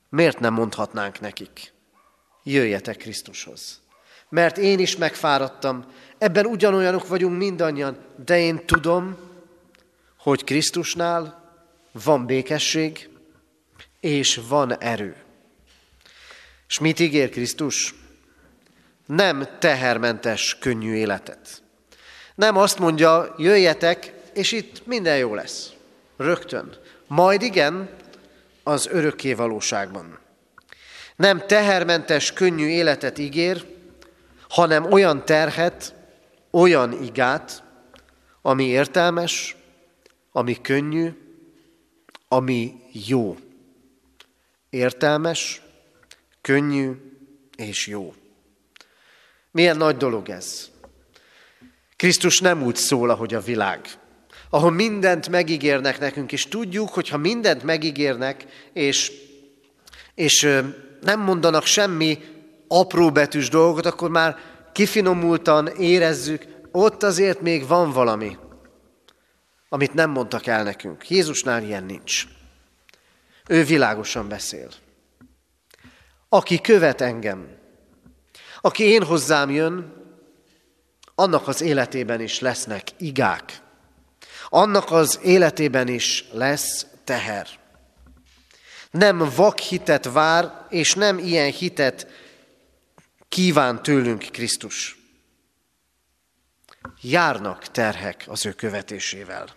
Miért 0.08 0.40
nem 0.40 0.52
mondhatnánk 0.52 1.20
nekik? 1.20 1.72
Jöjjetek 2.42 2.96
Krisztushoz. 2.96 3.80
Mert 4.28 4.58
én 4.58 4.78
is 4.78 4.96
megfáradtam, 4.96 5.84
ebben 6.18 6.46
ugyanolyanok 6.46 7.08
vagyunk 7.08 7.38
mindannyian, 7.38 7.96
de 8.24 8.38
én 8.38 8.66
tudom, 8.66 9.16
hogy 10.18 10.44
Krisztusnál 10.44 11.44
van 11.92 12.26
békesség, 12.26 13.08
és 14.00 14.40
van 14.48 14.78
erő. 14.78 15.16
És 16.68 16.78
mit 16.78 17.00
ígér 17.00 17.30
Krisztus? 17.30 17.94
Nem 19.06 19.46
tehermentes, 19.58 20.56
könnyű 20.60 20.94
életet. 20.94 21.62
Nem 22.34 22.56
azt 22.56 22.78
mondja, 22.78 23.34
jöjjetek, 23.38 24.12
és 24.34 24.52
itt 24.52 24.86
minden 24.86 25.16
jó 25.16 25.34
lesz. 25.34 25.72
Rögtön. 26.16 26.76
Majd 27.06 27.42
igen, 27.42 27.90
az 28.62 28.86
örökké 28.86 29.32
valóságban. 29.32 30.18
Nem 31.16 31.46
tehermentes, 31.46 32.32
könnyű 32.32 32.66
életet 32.66 33.18
ígér, 33.18 33.64
hanem 34.48 34.92
olyan 34.92 35.24
terhet, 35.24 35.94
olyan 36.50 37.02
igát, 37.02 37.62
ami 38.42 38.64
értelmes, 38.64 39.56
ami 40.32 40.60
könnyű, 40.60 41.10
ami 42.28 42.74
jó. 42.92 43.36
Értelmes, 44.70 45.62
könnyű 46.40 46.92
és 47.56 47.86
jó. 47.86 48.14
Milyen 49.50 49.76
nagy 49.76 49.96
dolog 49.96 50.28
ez. 50.28 50.70
Krisztus 51.96 52.40
nem 52.40 52.62
úgy 52.62 52.76
szól, 52.76 53.10
ahogy 53.10 53.34
a 53.34 53.40
világ, 53.40 53.80
ahol 54.50 54.70
mindent 54.70 55.28
megígérnek 55.28 55.98
nekünk, 55.98 56.32
és 56.32 56.48
tudjuk, 56.48 56.88
hogy 56.88 57.08
ha 57.08 57.16
mindent 57.16 57.62
megígérnek, 57.62 58.46
és, 58.72 59.12
és 60.14 60.62
nem 61.00 61.20
mondanak 61.20 61.64
semmi 61.64 62.18
apróbetűs 62.68 63.48
dolgot, 63.48 63.86
akkor 63.86 64.10
már 64.10 64.36
kifinomultan 64.76 65.66
érezzük, 65.66 66.44
ott 66.72 67.02
azért 67.02 67.40
még 67.40 67.66
van 67.66 67.90
valami 67.90 68.36
amit 69.68 69.94
nem 69.94 70.10
mondtak 70.10 70.46
el 70.46 70.62
nekünk. 70.62 71.10
Jézusnál 71.10 71.62
ilyen 71.62 71.84
nincs. 71.84 72.26
Ő 73.48 73.64
világosan 73.64 74.28
beszél. 74.28 74.68
Aki 76.28 76.60
követ 76.60 77.00
engem, 77.00 77.48
aki 78.60 78.84
én 78.84 79.02
hozzám 79.02 79.50
jön, 79.50 79.94
annak 81.14 81.48
az 81.48 81.60
életében 81.60 82.20
is 82.20 82.40
lesznek 82.40 82.82
igák. 82.98 83.62
Annak 84.48 84.90
az 84.90 85.20
életében 85.22 85.88
is 85.88 86.24
lesz 86.32 86.86
teher. 87.04 87.46
Nem 88.90 89.30
vak 89.36 89.58
hitet 89.58 90.12
vár, 90.12 90.66
és 90.68 90.94
nem 90.94 91.18
ilyen 91.18 91.50
hitet 91.50 92.06
kíván 93.36 93.82
tőlünk 93.82 94.24
Krisztus 94.32 94.98
járnak 97.00 97.66
terhek 97.66 98.24
az 98.28 98.46
ő 98.46 98.52
követésével. 98.52 99.48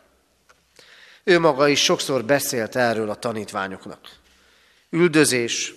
Ő 1.23 1.39
maga 1.39 1.67
is 1.67 1.83
sokszor 1.83 2.25
beszélt 2.25 2.75
erről 2.75 3.09
a 3.09 3.15
tanítványoknak. 3.15 3.99
Üldözés, 4.89 5.73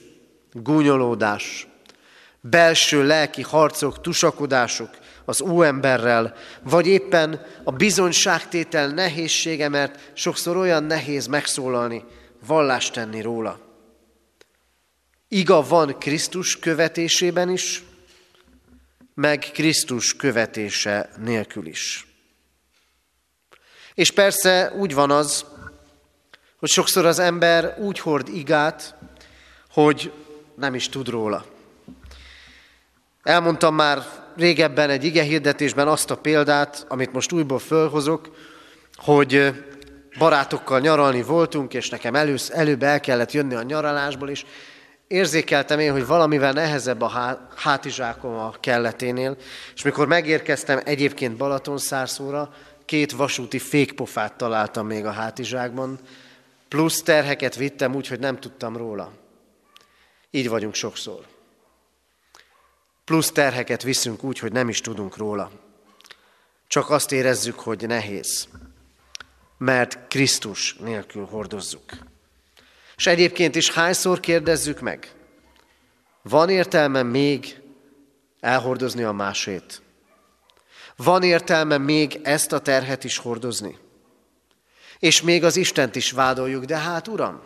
gúnyolódás, 0.53 1.67
belső 2.41 3.07
lelki 3.07 3.43
harcok, 3.43 4.01
tusakodások 4.01 4.91
az 5.25 5.41
óemberrel, 5.41 6.35
vagy 6.63 6.87
éppen 6.87 7.47
a 7.65 7.71
bizonyságtétel 7.71 8.89
nehézsége, 8.89 9.69
mert 9.69 10.11
sokszor 10.15 10.57
olyan 10.57 10.85
nehéz 10.85 11.27
megszólalni, 11.27 12.05
vallást 12.47 12.93
tenni 12.93 13.21
róla. 13.21 13.61
Iga 15.29 15.67
van 15.67 15.99
Krisztus 15.99 16.59
követésében 16.59 17.51
is, 17.51 17.83
meg 19.15 19.51
Krisztus 19.53 20.17
követése 20.17 21.11
nélkül 21.19 21.67
is. 21.67 22.07
És 23.95 24.11
persze 24.11 24.73
úgy 24.77 24.95
van 24.95 25.11
az, 25.11 25.45
hogy 26.59 26.69
sokszor 26.69 27.07
az 27.07 27.19
ember 27.19 27.77
úgy 27.79 27.99
hord 27.99 28.29
igát, 28.29 28.95
hogy 29.71 30.13
nem 30.55 30.75
is 30.75 30.89
tud 30.89 31.09
róla. 31.09 31.45
Elmondtam 33.23 33.75
már 33.75 34.03
régebben 34.37 34.91
egy 34.91 35.05
ige 35.05 35.23
hirdetésben 35.23 35.89
azt 35.89 36.11
a 36.11 36.17
példát, 36.17 36.85
amit 36.89 37.13
most 37.13 37.33
újból 37.33 37.59
fölhozok, 37.59 38.37
hogy 38.95 39.53
barátokkal 40.19 40.81
nyaralni 40.81 41.23
voltunk, 41.23 41.75
és 41.75 41.89
nekem 41.89 42.15
elősz, 42.15 42.51
előbb 42.51 42.83
el 42.83 43.01
kellett 43.01 43.33
jönni 43.33 43.55
a 43.55 43.63
nyaralásból, 43.63 44.29
és 44.29 44.45
érzékeltem 45.13 45.79
én, 45.79 45.93
hogy 45.93 46.07
valamivel 46.07 46.53
nehezebb 46.53 47.01
a 47.01 47.39
hátizsákom 47.57 48.35
a 48.35 48.51
kelleténél, 48.61 49.37
és 49.75 49.83
mikor 49.83 50.07
megérkeztem 50.07 50.81
egyébként 50.85 51.37
Balatonszárszóra, 51.37 52.55
két 52.85 53.13
vasúti 53.13 53.59
fékpofát 53.59 54.37
találtam 54.37 54.87
még 54.87 55.05
a 55.05 55.11
hátizsákban, 55.11 55.99
plusz 56.69 57.03
terheket 57.03 57.57
vittem 57.57 57.95
úgy, 57.95 58.07
hogy 58.07 58.19
nem 58.19 58.39
tudtam 58.39 58.77
róla. 58.77 59.13
Így 60.31 60.49
vagyunk 60.49 60.75
sokszor. 60.75 61.27
Plusz 63.05 63.33
terheket 63.33 63.83
viszünk 63.83 64.25
úgy, 64.25 64.39
hogy 64.39 64.53
nem 64.53 64.69
is 64.69 64.81
tudunk 64.81 65.17
róla. 65.17 65.51
Csak 66.67 66.91
azt 66.91 67.13
érezzük, 67.13 67.59
hogy 67.59 67.87
nehéz. 67.87 68.49
Mert 69.59 69.99
Krisztus 70.09 70.75
nélkül 70.75 71.25
hordozzuk. 71.25 72.12
És 72.97 73.07
egyébként 73.07 73.55
is 73.55 73.71
hányszor 73.71 74.21
kérdezzük 74.21 74.81
meg, 74.81 75.13
van 76.23 76.49
értelme 76.49 77.03
még 77.03 77.61
elhordozni 78.41 79.03
a 79.03 79.13
másét? 79.13 79.83
Van 80.97 81.23
értelme 81.23 81.79
még 81.79 82.21
ezt 82.23 82.53
a 82.53 82.61
terhet 82.61 83.05
is 83.05 83.17
hordozni? 83.17 83.79
És 84.99 85.23
még 85.23 85.45
az 85.45 85.57
Istent 85.57 85.97
is 85.97 86.11
vádoljuk, 86.11 86.65
de 86.65 86.77
hát 86.77 87.09
Uram, 87.09 87.43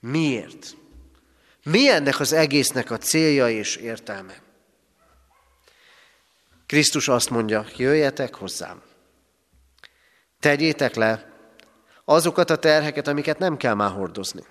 miért? 0.00 0.76
Mi 1.62 1.88
ennek 1.88 2.20
az 2.20 2.32
egésznek 2.32 2.90
a 2.90 2.98
célja 2.98 3.48
és 3.48 3.76
értelme? 3.76 4.42
Krisztus 6.66 7.08
azt 7.08 7.30
mondja, 7.30 7.66
jöjjetek 7.76 8.34
hozzám. 8.34 8.82
Tegyétek 10.40 10.94
le 10.94 11.35
azokat 12.08 12.50
a 12.50 12.56
terheket, 12.56 13.08
amiket 13.08 13.38
nem 13.38 13.56
kell 13.56 13.74
már 13.74 13.90
hordozni. 13.90 14.42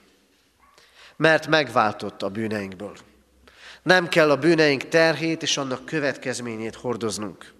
Mert 1.15 1.47
megváltott 1.47 2.21
a 2.21 2.29
bűneinkből. 2.29 2.97
Nem 3.83 4.07
kell 4.07 4.31
a 4.31 4.37
bűneink 4.37 4.87
terhét 4.87 5.41
és 5.41 5.57
annak 5.57 5.85
következményét 5.85 6.75
hordoznunk. 6.75 7.53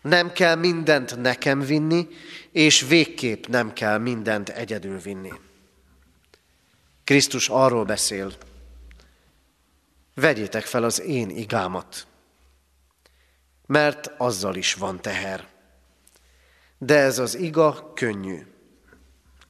Nem 0.00 0.32
kell 0.32 0.54
mindent 0.54 1.16
nekem 1.16 1.60
vinni, 1.60 2.08
és 2.52 2.80
végképp 2.80 3.46
nem 3.46 3.72
kell 3.72 3.98
mindent 3.98 4.48
egyedül 4.48 4.98
vinni. 4.98 5.32
Krisztus 7.04 7.48
arról 7.48 7.84
beszél, 7.84 8.32
vegyétek 10.14 10.64
fel 10.64 10.84
az 10.84 11.00
én 11.00 11.30
igámat, 11.30 12.06
mert 13.66 14.10
azzal 14.18 14.54
is 14.54 14.74
van 14.74 15.00
teher. 15.00 15.46
De 16.78 16.96
ez 16.96 17.18
az 17.18 17.34
iga 17.34 17.92
könnyű. 17.94 18.46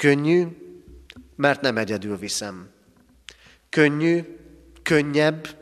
Könnyű, 0.01 0.47
mert 1.37 1.61
nem 1.61 1.77
egyedül 1.77 2.17
viszem. 2.17 2.71
Könnyű, 3.69 4.39
könnyebb, 4.83 5.57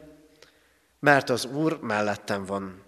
mert 1.01 1.31
az 1.31 1.45
Úr 1.45 1.79
mellettem 1.81 2.45
van. 2.45 2.83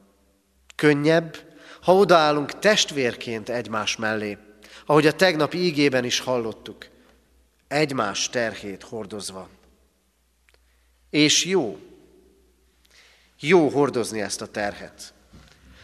Könnyebb, 0.75 1.37
ha 1.81 1.95
odaállunk 1.95 2.59
testvérként 2.59 3.49
egymás 3.49 3.97
mellé, 3.97 4.39
ahogy 4.87 5.07
a 5.07 5.13
tegnapi 5.13 5.59
ígében 5.59 6.05
is 6.05 6.21
hallottuk, 6.21 6.87
egymás 7.69 8.29
terhét 8.29 8.83
hordozva. 8.83 9.49
És 11.11 11.45
jó, 11.45 11.79
jó 13.41 13.69
hordozni 13.69 14.21
ezt 14.21 14.41
a 14.41 14.47
terhet, 14.47 15.15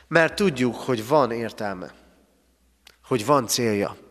mert 0.09 0.35
tudjuk, 0.35 0.75
hogy 0.75 1.07
van 1.07 1.31
értelme, 1.31 1.95
hogy 3.03 3.27
van 3.27 3.47
célja, 3.47 4.05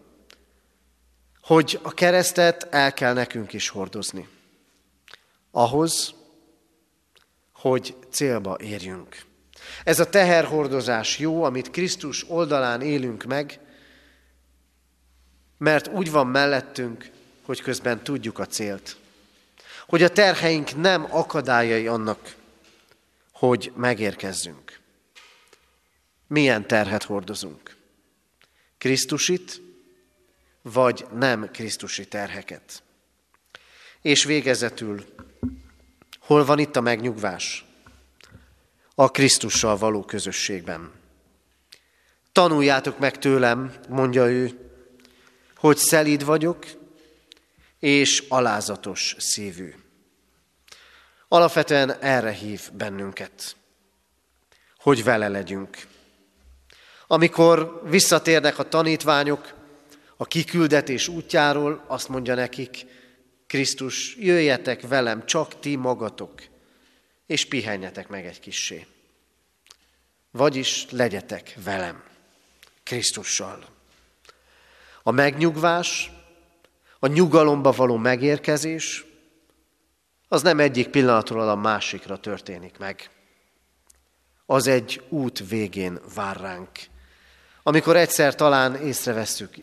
hogy 1.46 1.80
a 1.82 1.94
keresztet 1.94 2.68
el 2.72 2.94
kell 2.94 3.14
nekünk 3.14 3.54
is 3.54 3.70
hordozni. 3.70 4.28
Ahhoz, 5.52 6.14
hogy 7.54 7.96
célba 8.10 8.58
érjünk. 8.60 9.26
Ez 9.84 10.00
a 10.00 10.10
teherhordozás 10.10 11.20
jó, 11.20 11.44
amit 11.44 11.70
Krisztus 11.70 12.30
oldalán 12.30 12.82
élünk 12.82 13.24
meg, 13.24 13.60
mert 15.58 15.88
úgy 15.88 16.12
van 16.12 16.28
mellettünk, 16.28 17.10
hogy 17.46 17.62
közben 17.62 18.04
tudjuk 18.04 18.40
a 18.40 18.46
célt. 18.46 18.98
Hogy 19.88 20.04
a 20.04 20.10
terheink 20.10 20.76
nem 20.76 21.08
akadályai 21.10 21.88
annak, 21.88 22.36
hogy 23.32 23.72
megérkezzünk. 23.76 24.80
Milyen 26.28 26.68
terhet 26.68 27.04
hordozunk? 27.04 27.76
Krisztusit, 28.78 29.65
vagy 30.72 31.06
nem 31.14 31.52
Krisztusi 31.52 32.08
terheket? 32.08 32.84
És 34.02 34.24
végezetül, 34.24 35.06
hol 36.20 36.46
van 36.46 36.60
itt 36.60 36.76
a 36.76 36.82
megnyugvás? 36.82 37.66
A 38.96 39.12
Krisztussal 39.12 39.78
való 39.78 40.04
közösségben. 40.04 40.92
Tanuljátok 42.32 43.00
meg 43.00 43.18
tőlem, 43.18 43.74
mondja 43.90 44.30
ő, 44.30 44.70
hogy 45.56 45.78
szelíd 45.78 46.26
vagyok, 46.26 46.66
és 47.80 48.24
alázatos 48.30 49.16
szívű. 49.20 49.74
Alapvetően 51.28 51.92
erre 51.92 52.32
hív 52.32 52.72
bennünket, 52.74 53.56
hogy 54.78 55.04
vele 55.04 55.28
legyünk. 55.28 55.88
Amikor 57.08 57.82
visszatérnek 57.84 58.60
a 58.60 58.70
tanítványok 58.70 59.55
a 60.18 60.26
kiküldetés 60.26 61.08
útjáról, 61.08 61.84
azt 61.88 62.10
mondja 62.10 62.36
nekik, 62.36 62.86
Krisztus, 63.48 64.16
jöjjetek 64.16 64.88
velem, 64.88 65.26
csak 65.26 65.60
ti 65.60 65.76
magatok, 65.76 66.42
és 67.26 67.46
pihenjetek 67.46 68.08
meg 68.08 68.26
egy 68.26 68.40
kissé. 68.40 68.86
Vagyis 70.32 70.88
legyetek 70.90 71.56
velem, 71.64 72.04
Krisztussal. 72.84 73.66
A 75.04 75.12
megnyugvás, 75.12 76.12
a 77.00 77.08
nyugalomba 77.08 77.72
való 77.72 77.98
megérkezés, 77.98 79.06
az 80.28 80.42
nem 80.42 80.60
egyik 80.60 80.88
pillanatról 80.88 81.50
a 81.50 81.56
másikra 81.56 82.18
történik 82.18 82.78
meg. 82.78 83.10
Az 84.46 84.68
egy 84.68 85.02
út 85.10 85.50
végén 85.50 86.00
vár 86.16 86.38
ránk. 86.38 86.70
Amikor 87.64 87.96
egyszer 87.96 88.36
talán 88.36 88.76
észrevesszük, 88.76 89.56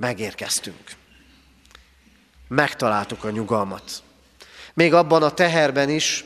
megérkeztünk. 0.00 0.92
Megtaláltuk 2.48 3.24
a 3.24 3.30
nyugalmat. 3.30 4.02
Még 4.74 4.94
abban 4.94 5.22
a 5.22 5.34
teherben 5.34 5.88
is, 5.88 6.24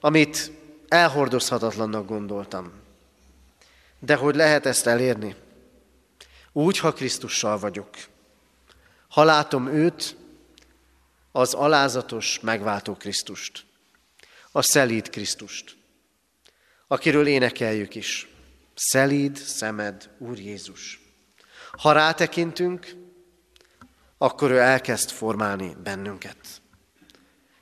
amit 0.00 0.50
elhordozhatatlannak 0.88 2.06
gondoltam. 2.06 2.72
De 3.98 4.14
hogy 4.14 4.34
lehet 4.34 4.66
ezt 4.66 4.86
elérni? 4.86 5.34
Úgy, 6.52 6.78
ha 6.78 6.92
Krisztussal 6.92 7.58
vagyok. 7.58 7.88
Ha 9.08 9.24
látom 9.24 9.68
őt, 9.68 10.16
az 11.32 11.54
alázatos, 11.54 12.40
megváltó 12.40 12.94
Krisztust, 12.94 13.64
a 14.52 14.62
szelíd 14.62 15.10
Krisztust, 15.10 15.76
akiről 16.86 17.26
énekeljük 17.26 17.94
is. 17.94 18.28
Szelíd 18.74 19.36
szemed, 19.36 20.10
Úr 20.18 20.38
Jézus. 20.38 21.00
Ha 21.72 21.92
rátekintünk, 21.92 23.01
akkor 24.22 24.50
ő 24.50 24.58
elkezd 24.58 25.10
formálni 25.10 25.76
bennünket, 25.82 26.36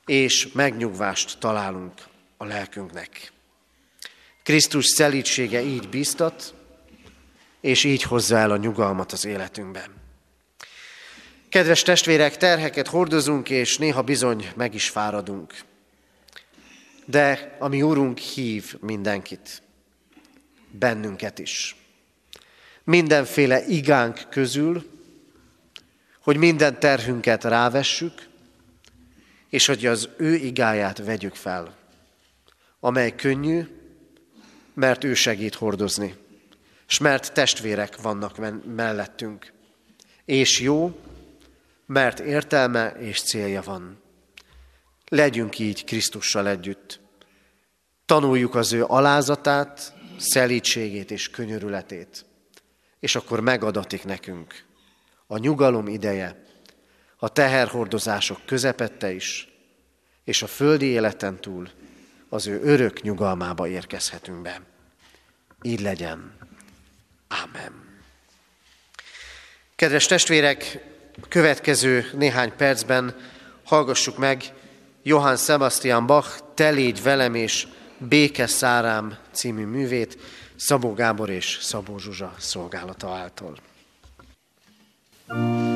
és 0.05 0.51
megnyugvást 0.53 1.39
találunk 1.39 1.93
a 2.37 2.45
lelkünknek. 2.45 3.31
Krisztus 4.43 4.85
szelítsége 4.85 5.61
így 5.61 5.89
biztat, 5.89 6.53
és 7.61 7.83
így 7.83 8.03
hozza 8.03 8.37
el 8.37 8.51
a 8.51 8.57
nyugalmat 8.57 9.11
az 9.11 9.25
életünkben. 9.25 9.93
Kedves 11.49 11.81
testvérek, 11.81 12.37
terheket 12.37 12.87
hordozunk, 12.87 13.49
és 13.49 13.77
néha 13.77 14.01
bizony 14.01 14.51
meg 14.55 14.73
is 14.73 14.89
fáradunk. 14.89 15.53
De 17.05 17.55
a 17.59 17.67
mi 17.67 17.81
Úrunk 17.81 18.17
hív 18.17 18.75
mindenkit, 18.79 19.61
bennünket 20.71 21.39
is. 21.39 21.75
Mindenféle 22.83 23.65
igánk 23.67 24.27
közül, 24.29 24.99
hogy 26.21 26.37
minden 26.37 26.79
terhünket 26.79 27.43
rávessük, 27.43 28.29
és 29.49 29.65
hogy 29.65 29.85
az 29.85 30.09
ő 30.17 30.35
igáját 30.35 30.97
vegyük 30.97 31.35
fel, 31.35 31.75
amely 32.79 33.15
könnyű, 33.15 33.67
mert 34.73 35.03
ő 35.03 35.13
segít 35.13 35.55
hordozni, 35.55 36.15
és 36.87 36.97
mert 36.97 37.33
testvérek 37.33 38.01
vannak 38.01 38.63
mellettünk, 38.75 39.51
és 40.25 40.59
jó, 40.59 40.99
mert 41.85 42.19
értelme 42.19 42.89
és 42.89 43.21
célja 43.21 43.61
van. 43.61 44.01
Legyünk 45.07 45.59
így 45.59 45.83
Krisztussal 45.83 46.47
együtt. 46.47 46.99
Tanuljuk 48.05 48.55
az 48.55 48.73
ő 48.73 48.83
alázatát, 48.83 49.93
szelítségét 50.17 51.11
és 51.11 51.29
könyörületét, 51.29 52.25
és 52.99 53.15
akkor 53.15 53.39
megadatik 53.39 54.03
nekünk 54.03 54.69
a 55.31 55.37
nyugalom 55.37 55.87
ideje, 55.87 56.43
a 57.17 57.29
teherhordozások 57.29 58.45
közepette 58.45 59.11
is, 59.11 59.47
és 60.23 60.41
a 60.41 60.47
földi 60.47 60.85
életen 60.85 61.41
túl 61.41 61.69
az 62.29 62.47
ő 62.47 62.61
örök 62.63 63.01
nyugalmába 63.01 63.67
érkezhetünk 63.67 64.41
be. 64.41 64.61
Így 65.61 65.81
legyen. 65.81 66.37
Amen. 67.43 67.73
Kedves 69.75 70.05
testvérek, 70.05 70.85
következő 71.29 72.09
néhány 72.13 72.55
percben 72.55 73.15
hallgassuk 73.63 74.17
meg 74.17 74.53
Johann 75.03 75.35
Sebastian 75.35 76.05
Bach 76.05 76.39
Te 76.53 76.69
légy 76.69 77.03
velem 77.03 77.35
és 77.35 77.67
Béke 77.97 78.47
szárám 78.47 79.17
című 79.31 79.65
művét 79.65 80.17
Szabó 80.55 80.93
Gábor 80.93 81.29
és 81.29 81.57
Szabó 81.61 81.97
Zsuzsa 81.97 82.33
szolgálata 82.37 83.09
által. 83.09 83.57
Thank 85.31 85.61
you 85.61 85.70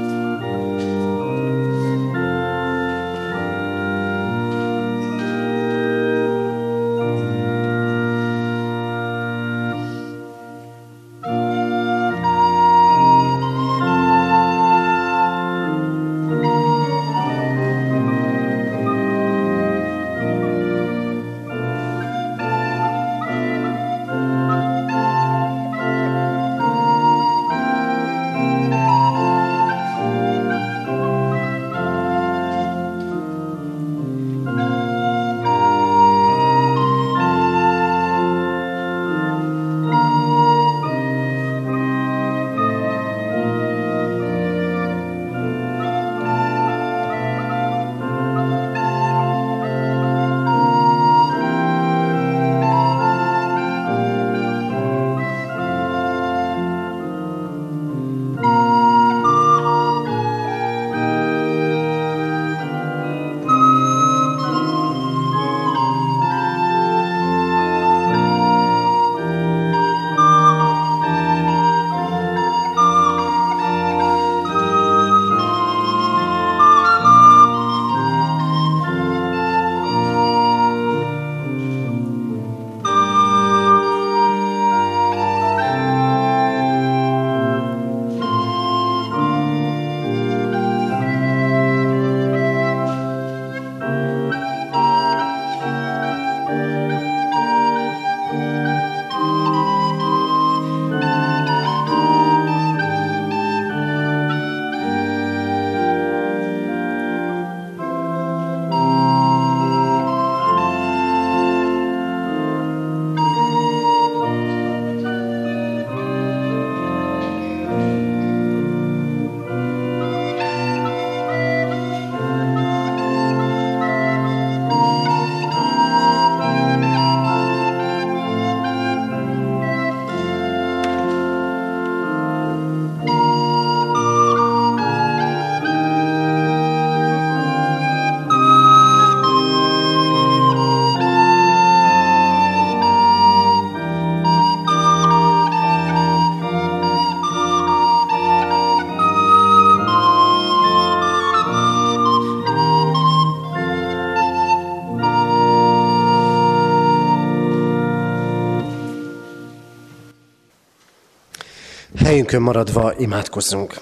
Helyünkön 162.26 162.54
maradva 162.54 162.94
imádkozzunk. 162.98 163.80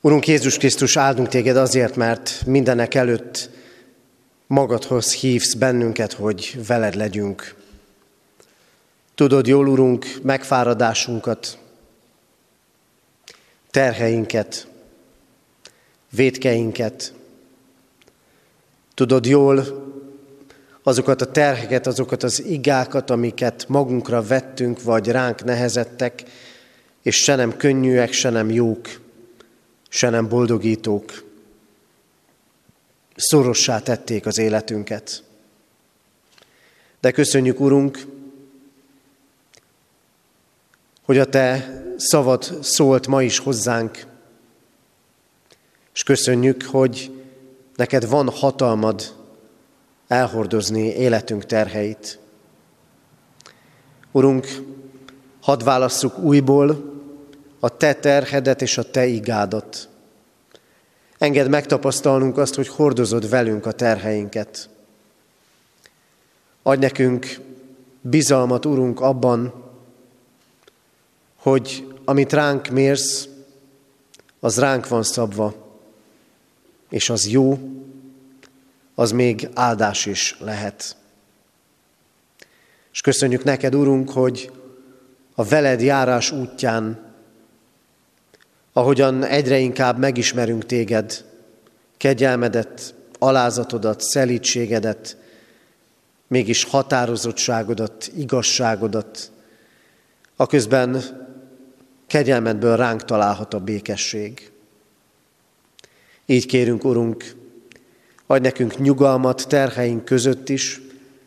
Urunk 0.00 0.26
Jézus 0.26 0.56
Krisztus, 0.56 0.96
áldunk 0.96 1.28
téged 1.28 1.56
azért, 1.56 1.96
mert 1.96 2.42
mindenek 2.46 2.94
előtt 2.94 3.50
magadhoz 4.46 5.14
hívsz 5.14 5.54
bennünket, 5.54 6.12
hogy 6.12 6.60
veled 6.66 6.94
legyünk. 6.94 7.54
Tudod 9.14 9.46
jól, 9.46 9.68
Urunk, 9.68 10.06
megfáradásunkat, 10.22 11.58
terheinket, 13.70 14.68
védkeinket. 16.10 17.14
Tudod 18.94 19.26
jól 19.26 19.83
azokat 20.86 21.20
a 21.20 21.30
terheket, 21.30 21.86
azokat 21.86 22.22
az 22.22 22.44
igákat, 22.44 23.10
amiket 23.10 23.68
magunkra 23.68 24.22
vettünk, 24.22 24.82
vagy 24.82 25.08
ránk 25.08 25.44
nehezettek, 25.44 26.22
és 27.02 27.16
se 27.16 27.34
nem 27.34 27.56
könnyűek, 27.56 28.12
se 28.12 28.30
nem 28.30 28.50
jók, 28.50 29.00
se 29.88 30.10
nem 30.10 30.28
boldogítók. 30.28 31.24
Szorossá 33.16 33.78
tették 33.78 34.26
az 34.26 34.38
életünket. 34.38 35.22
De 37.00 37.10
köszönjük, 37.10 37.60
Urunk, 37.60 38.06
hogy 41.02 41.18
a 41.18 41.24
Te 41.24 41.82
szavad 41.96 42.58
szólt 42.62 43.06
ma 43.06 43.22
is 43.22 43.38
hozzánk, 43.38 44.06
és 45.94 46.02
köszönjük, 46.02 46.62
hogy 46.62 47.22
neked 47.76 48.08
van 48.08 48.28
hatalmad 48.28 49.23
elhordozni 50.14 50.86
életünk 50.86 51.46
terheit. 51.46 52.18
Urunk, 54.12 54.46
hadd 55.40 55.64
válasszuk 55.64 56.18
újból 56.18 56.92
a 57.60 57.76
Te 57.76 57.94
terhedet 57.94 58.62
és 58.62 58.78
a 58.78 58.90
Te 58.90 59.06
igádat. 59.06 59.88
Engedd 61.18 61.48
megtapasztalnunk 61.48 62.38
azt, 62.38 62.54
hogy 62.54 62.68
hordozod 62.68 63.28
velünk 63.28 63.66
a 63.66 63.72
terheinket. 63.72 64.68
Adj 66.62 66.80
nekünk 66.80 67.40
bizalmat, 68.00 68.66
Urunk, 68.66 69.00
abban, 69.00 69.52
hogy 71.36 71.94
amit 72.04 72.32
ránk 72.32 72.68
mérsz, 72.68 73.28
az 74.40 74.58
ránk 74.58 74.88
van 74.88 75.02
szabva, 75.02 75.54
és 76.90 77.10
az 77.10 77.28
jó, 77.28 77.58
az 78.94 79.10
még 79.10 79.48
áldás 79.54 80.06
is 80.06 80.36
lehet. 80.38 80.96
És 82.92 83.00
köszönjük 83.00 83.44
neked, 83.44 83.74
Urunk, 83.74 84.10
hogy 84.10 84.50
a 85.34 85.44
veled 85.44 85.80
járás 85.80 86.30
útján, 86.30 87.12
ahogyan 88.72 89.24
egyre 89.24 89.58
inkább 89.58 89.98
megismerünk 89.98 90.66
téged, 90.66 91.24
kegyelmedet, 91.96 92.94
alázatodat, 93.18 94.00
szelítségedet, 94.00 95.16
mégis 96.26 96.64
határozottságodat, 96.64 98.10
igazságodat, 98.16 99.30
aközben 100.36 101.02
kegyelmedből 102.06 102.76
ránk 102.76 103.04
találhat 103.04 103.54
a 103.54 103.60
békesség. 103.60 104.50
Így 106.26 106.46
kérünk, 106.46 106.84
Urunk, 106.84 107.43
adj 108.26 108.42
nekünk 108.42 108.78
nyugalmat 108.78 109.48
terheink 109.48 110.04
között 110.04 110.48
is, 110.48 110.80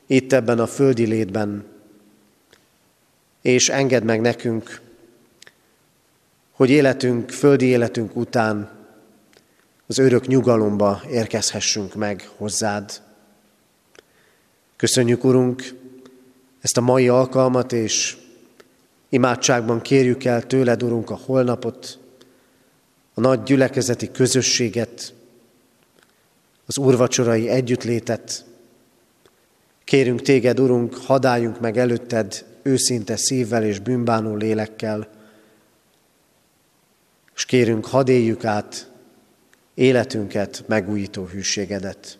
itt 0.07 0.33
ebben 0.33 0.59
a 0.59 0.67
földi 0.67 1.05
létben, 1.05 1.65
és 3.41 3.69
engedd 3.69 4.03
meg 4.03 4.21
nekünk, 4.21 4.81
hogy 6.51 6.69
életünk, 6.69 7.29
földi 7.29 7.65
életünk 7.65 8.15
után 8.15 8.69
az 9.87 9.97
örök 9.97 10.27
nyugalomba 10.27 11.01
érkezhessünk 11.09 11.95
meg 11.95 12.29
hozzád. 12.35 13.01
Köszönjük, 14.75 15.23
Urunk, 15.23 15.63
ezt 16.61 16.77
a 16.77 16.81
mai 16.81 17.07
alkalmat, 17.07 17.71
és 17.71 18.17
imádságban 19.09 19.81
kérjük 19.81 20.23
el 20.23 20.43
tőled, 20.43 20.83
Urunk, 20.83 21.09
a 21.09 21.19
holnapot, 21.25 21.99
a 23.13 23.19
nagy 23.19 23.43
gyülekezeti 23.43 24.11
közösséget, 24.11 25.13
az 26.67 26.77
úrvacsorai 26.77 27.49
együttlétet. 27.49 28.45
Kérünk 29.83 30.21
téged, 30.21 30.59
Urunk, 30.59 30.95
hadáljunk 30.95 31.59
meg 31.59 31.77
előtted 31.77 32.45
őszinte 32.61 33.15
szívvel 33.15 33.63
és 33.63 33.79
bűnbánó 33.79 34.35
lélekkel, 34.35 35.07
és 37.35 37.45
kérünk, 37.45 37.85
hadd 37.85 38.09
éljük 38.09 38.45
át 38.45 38.91
életünket, 39.73 40.63
megújító 40.67 41.25
hűségedet. 41.25 42.17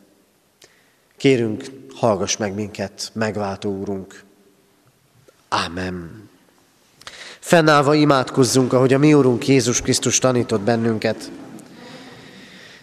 Kérünk, 1.17 1.65
hallgass 1.95 2.37
meg 2.37 2.53
minket, 2.53 3.09
megváltó 3.13 3.77
Úrunk. 3.77 4.23
Ámen. 5.49 6.29
Fennállva 7.39 7.93
imádkozzunk, 7.93 8.73
ahogy 8.73 8.93
a 8.93 8.97
mi 8.97 9.13
Úrunk 9.13 9.47
Jézus 9.47 9.81
Krisztus 9.81 10.19
tanított 10.19 10.61
bennünket. 10.61 11.31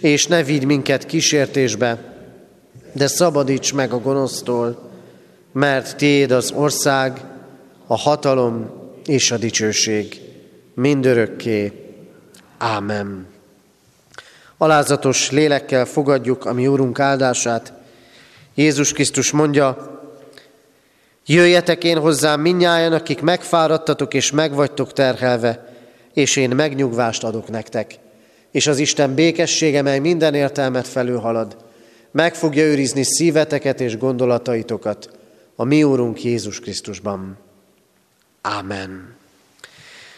És 0.00 0.26
ne 0.26 0.42
vigy 0.42 0.64
minket 0.64 1.06
kísértésbe, 1.06 2.14
de 2.92 3.06
szabadíts 3.06 3.74
meg 3.74 3.92
a 3.92 4.00
gonosztól, 4.00 4.90
mert 5.52 5.96
Tiéd 5.96 6.30
az 6.30 6.52
ország, 6.52 7.20
a 7.86 7.96
hatalom 7.96 8.70
és 9.06 9.30
a 9.30 9.36
dicsőség 9.36 10.20
mindörökké. 10.74 11.72
Ámen. 12.58 13.26
Alázatos 14.56 15.30
lélekkel 15.30 15.84
fogadjuk 15.84 16.44
a 16.44 16.52
mi 16.52 16.66
Úrunk 16.66 16.98
áldását. 16.98 17.72
Jézus 18.54 18.92
Krisztus 18.92 19.30
mondja, 19.30 19.98
Jöjjetek 21.26 21.84
én 21.84 21.98
hozzám 21.98 22.40
minnyáján, 22.40 22.92
akik 22.92 23.20
megfáradtatok 23.20 24.14
és 24.14 24.30
megvagytok 24.30 24.92
terhelve, 24.92 25.74
és 26.12 26.36
én 26.36 26.50
megnyugvást 26.50 27.24
adok 27.24 27.48
nektek. 27.48 27.98
És 28.50 28.66
az 28.66 28.78
Isten 28.78 29.14
békessége, 29.14 29.82
mely 29.82 29.98
minden 29.98 30.34
értelmet 30.34 30.88
felülhalad, 30.88 31.56
meg 32.10 32.34
fogja 32.34 32.64
őrizni 32.64 33.02
szíveteket 33.02 33.80
és 33.80 33.98
gondolataitokat 33.98 35.10
a 35.56 35.64
mi 35.64 35.82
Úrunk 35.82 36.24
Jézus 36.24 36.60
Krisztusban. 36.60 37.38
Ámen. 38.40 39.14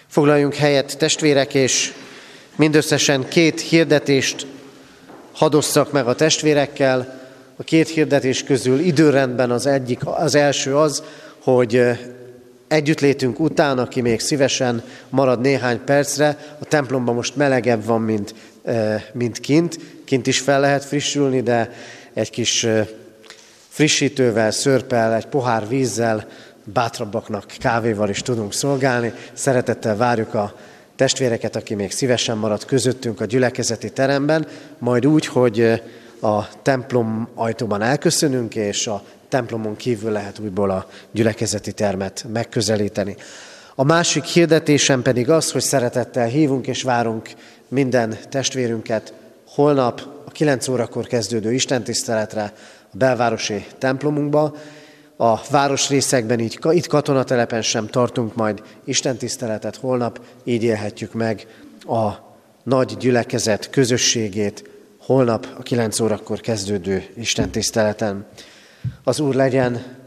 Foglaljunk 0.07 0.55
helyet, 0.55 0.99
testvérek, 0.99 1.55
és 1.55 1.92
mindösszesen 2.57 3.29
két 3.29 3.61
hirdetést 3.61 4.47
hadosszak 5.33 5.92
meg 5.92 6.07
a 6.07 6.14
testvérekkel, 6.14 7.21
a 7.57 7.62
két 7.62 7.88
hirdetés 7.88 8.45
közül 8.45 8.79
időrendben 8.79 9.51
az 9.51 9.66
egyik, 9.66 10.01
az 10.05 10.35
első 10.35 10.77
az, 10.77 11.03
hogy 11.42 11.83
együttlétünk 12.72 13.40
után, 13.40 13.78
aki 13.78 14.00
még 14.00 14.20
szívesen 14.20 14.82
marad 15.08 15.40
néhány 15.40 15.85
percre, 15.85 16.56
a 16.61 16.64
templomban 16.64 17.14
most 17.14 17.37
melegebb 17.37 17.85
van, 17.85 18.00
mint, 18.00 18.35
mint 19.12 19.40
kint. 19.40 19.78
Kint 20.04 20.26
is 20.26 20.40
fel 20.40 20.61
lehet 20.61 20.85
frissülni, 20.85 21.40
de 21.40 21.72
egy 22.12 22.30
kis 22.30 22.66
frissítővel, 23.68 24.50
szörpel, 24.50 25.14
egy 25.14 25.27
pohár 25.27 25.68
vízzel, 25.68 26.29
bátrabbaknak 26.64 27.46
kávéval 27.58 28.08
is 28.08 28.23
tudunk 28.23 28.52
szolgálni. 28.52 29.12
Szeretettel 29.33 29.96
várjuk 29.96 30.35
a 30.35 30.54
testvéreket, 30.96 31.56
aki 31.56 31.75
még 31.75 31.90
szívesen 31.90 32.37
marad 32.37 32.64
közöttünk 32.64 33.20
a 33.20 33.25
gyülekezeti 33.25 33.90
teremben, 33.90 34.46
majd 34.79 35.06
úgy, 35.06 35.27
hogy 35.27 35.83
a 36.20 36.62
templom 36.62 37.29
ajtóban 37.35 37.83
elköszönünk, 37.83 38.54
és 38.54 38.87
a 38.87 39.04
templomon 39.33 39.76
kívül 39.76 40.10
lehet 40.10 40.38
újból 40.38 40.70
a 40.70 40.87
gyülekezeti 41.10 41.72
termet 41.72 42.24
megközelíteni. 42.33 43.16
A 43.74 43.85
másik 43.85 44.24
hirdetésem 44.24 45.02
pedig 45.02 45.30
az, 45.30 45.50
hogy 45.50 45.62
szeretettel 45.62 46.26
hívunk 46.26 46.66
és 46.66 46.83
várunk 46.83 47.30
minden 47.68 48.16
testvérünket 48.28 49.12
holnap 49.48 50.02
a 50.24 50.30
9 50.30 50.68
órakor 50.68 51.06
kezdődő 51.06 51.52
istentiszteletre 51.52 52.52
a 52.92 52.96
belvárosi 52.96 53.66
templomunkba. 53.78 54.56
a 55.16 55.40
városrészekben, 55.50 56.40
így, 56.40 56.58
itt 56.70 56.87
katonatelepen 56.87 57.62
sem 57.62 57.87
tartunk 57.87 58.35
majd 58.35 58.62
Isten 58.85 59.16
tiszteletet 59.16 59.76
holnap, 59.76 60.20
így 60.44 60.62
élhetjük 60.62 61.12
meg 61.12 61.46
a 61.80 62.10
nagy 62.62 62.96
gyülekezet 62.96 63.70
közösségét 63.70 64.64
holnap 64.98 65.46
a 65.58 65.62
9 65.62 66.00
órakor 66.00 66.40
kezdődő 66.40 67.04
Isten 67.16 67.50
tiszteleten. 67.50 68.26
Az 69.04 69.20
Úr 69.20 69.35
legyen 69.35 70.00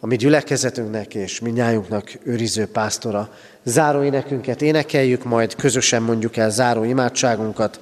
a 0.00 0.06
mi 0.06 0.16
gyülekezetünknek 0.16 1.14
és 1.14 1.40
minnyájunknak 1.40 2.10
őriző 2.24 2.66
pásztora. 2.66 3.30
Záró 3.62 4.02
énekünket 4.02 4.62
énekeljük, 4.62 5.24
majd 5.24 5.54
közösen 5.54 6.02
mondjuk 6.02 6.36
el 6.36 6.50
záró 6.50 6.84
imádságunkat. 6.84 7.80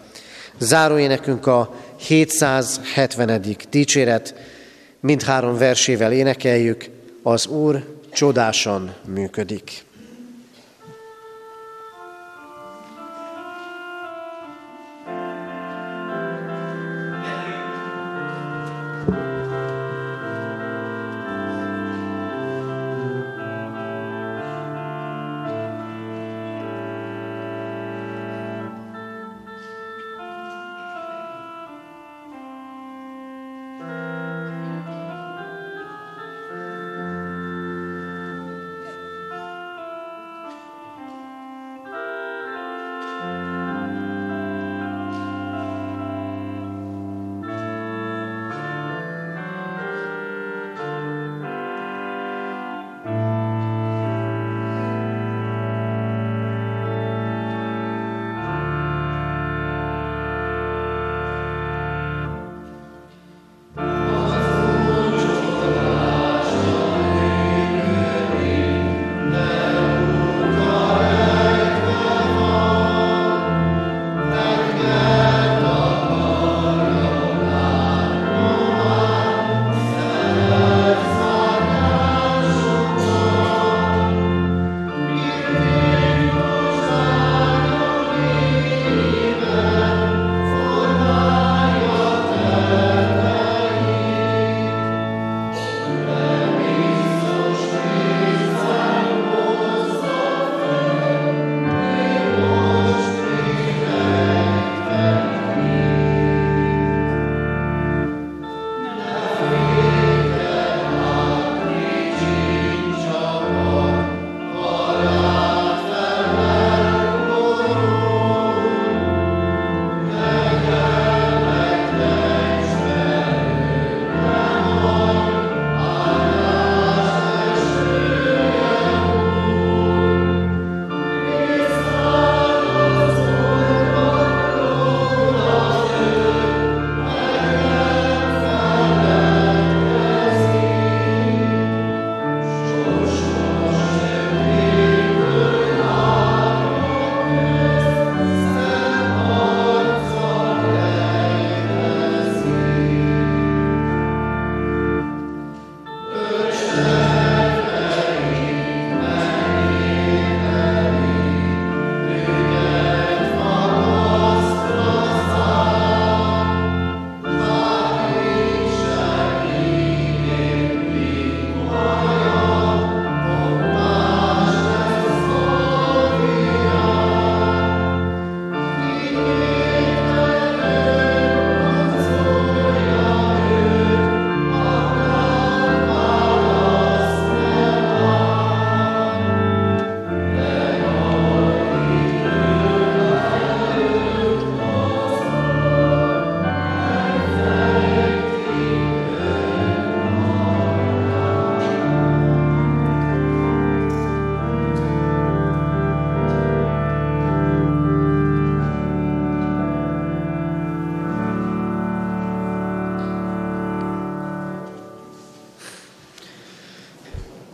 Záró 0.59 0.99
énekünk 0.99 1.47
a 1.47 1.75
770. 1.97 3.57
dicséret, 3.71 4.35
mindhárom 5.01 5.59
versével 5.59 6.13
énekeljük, 6.13 6.85
az 7.23 7.47
Úr 7.47 7.99
csodásan 8.13 8.95
működik. 9.05 9.85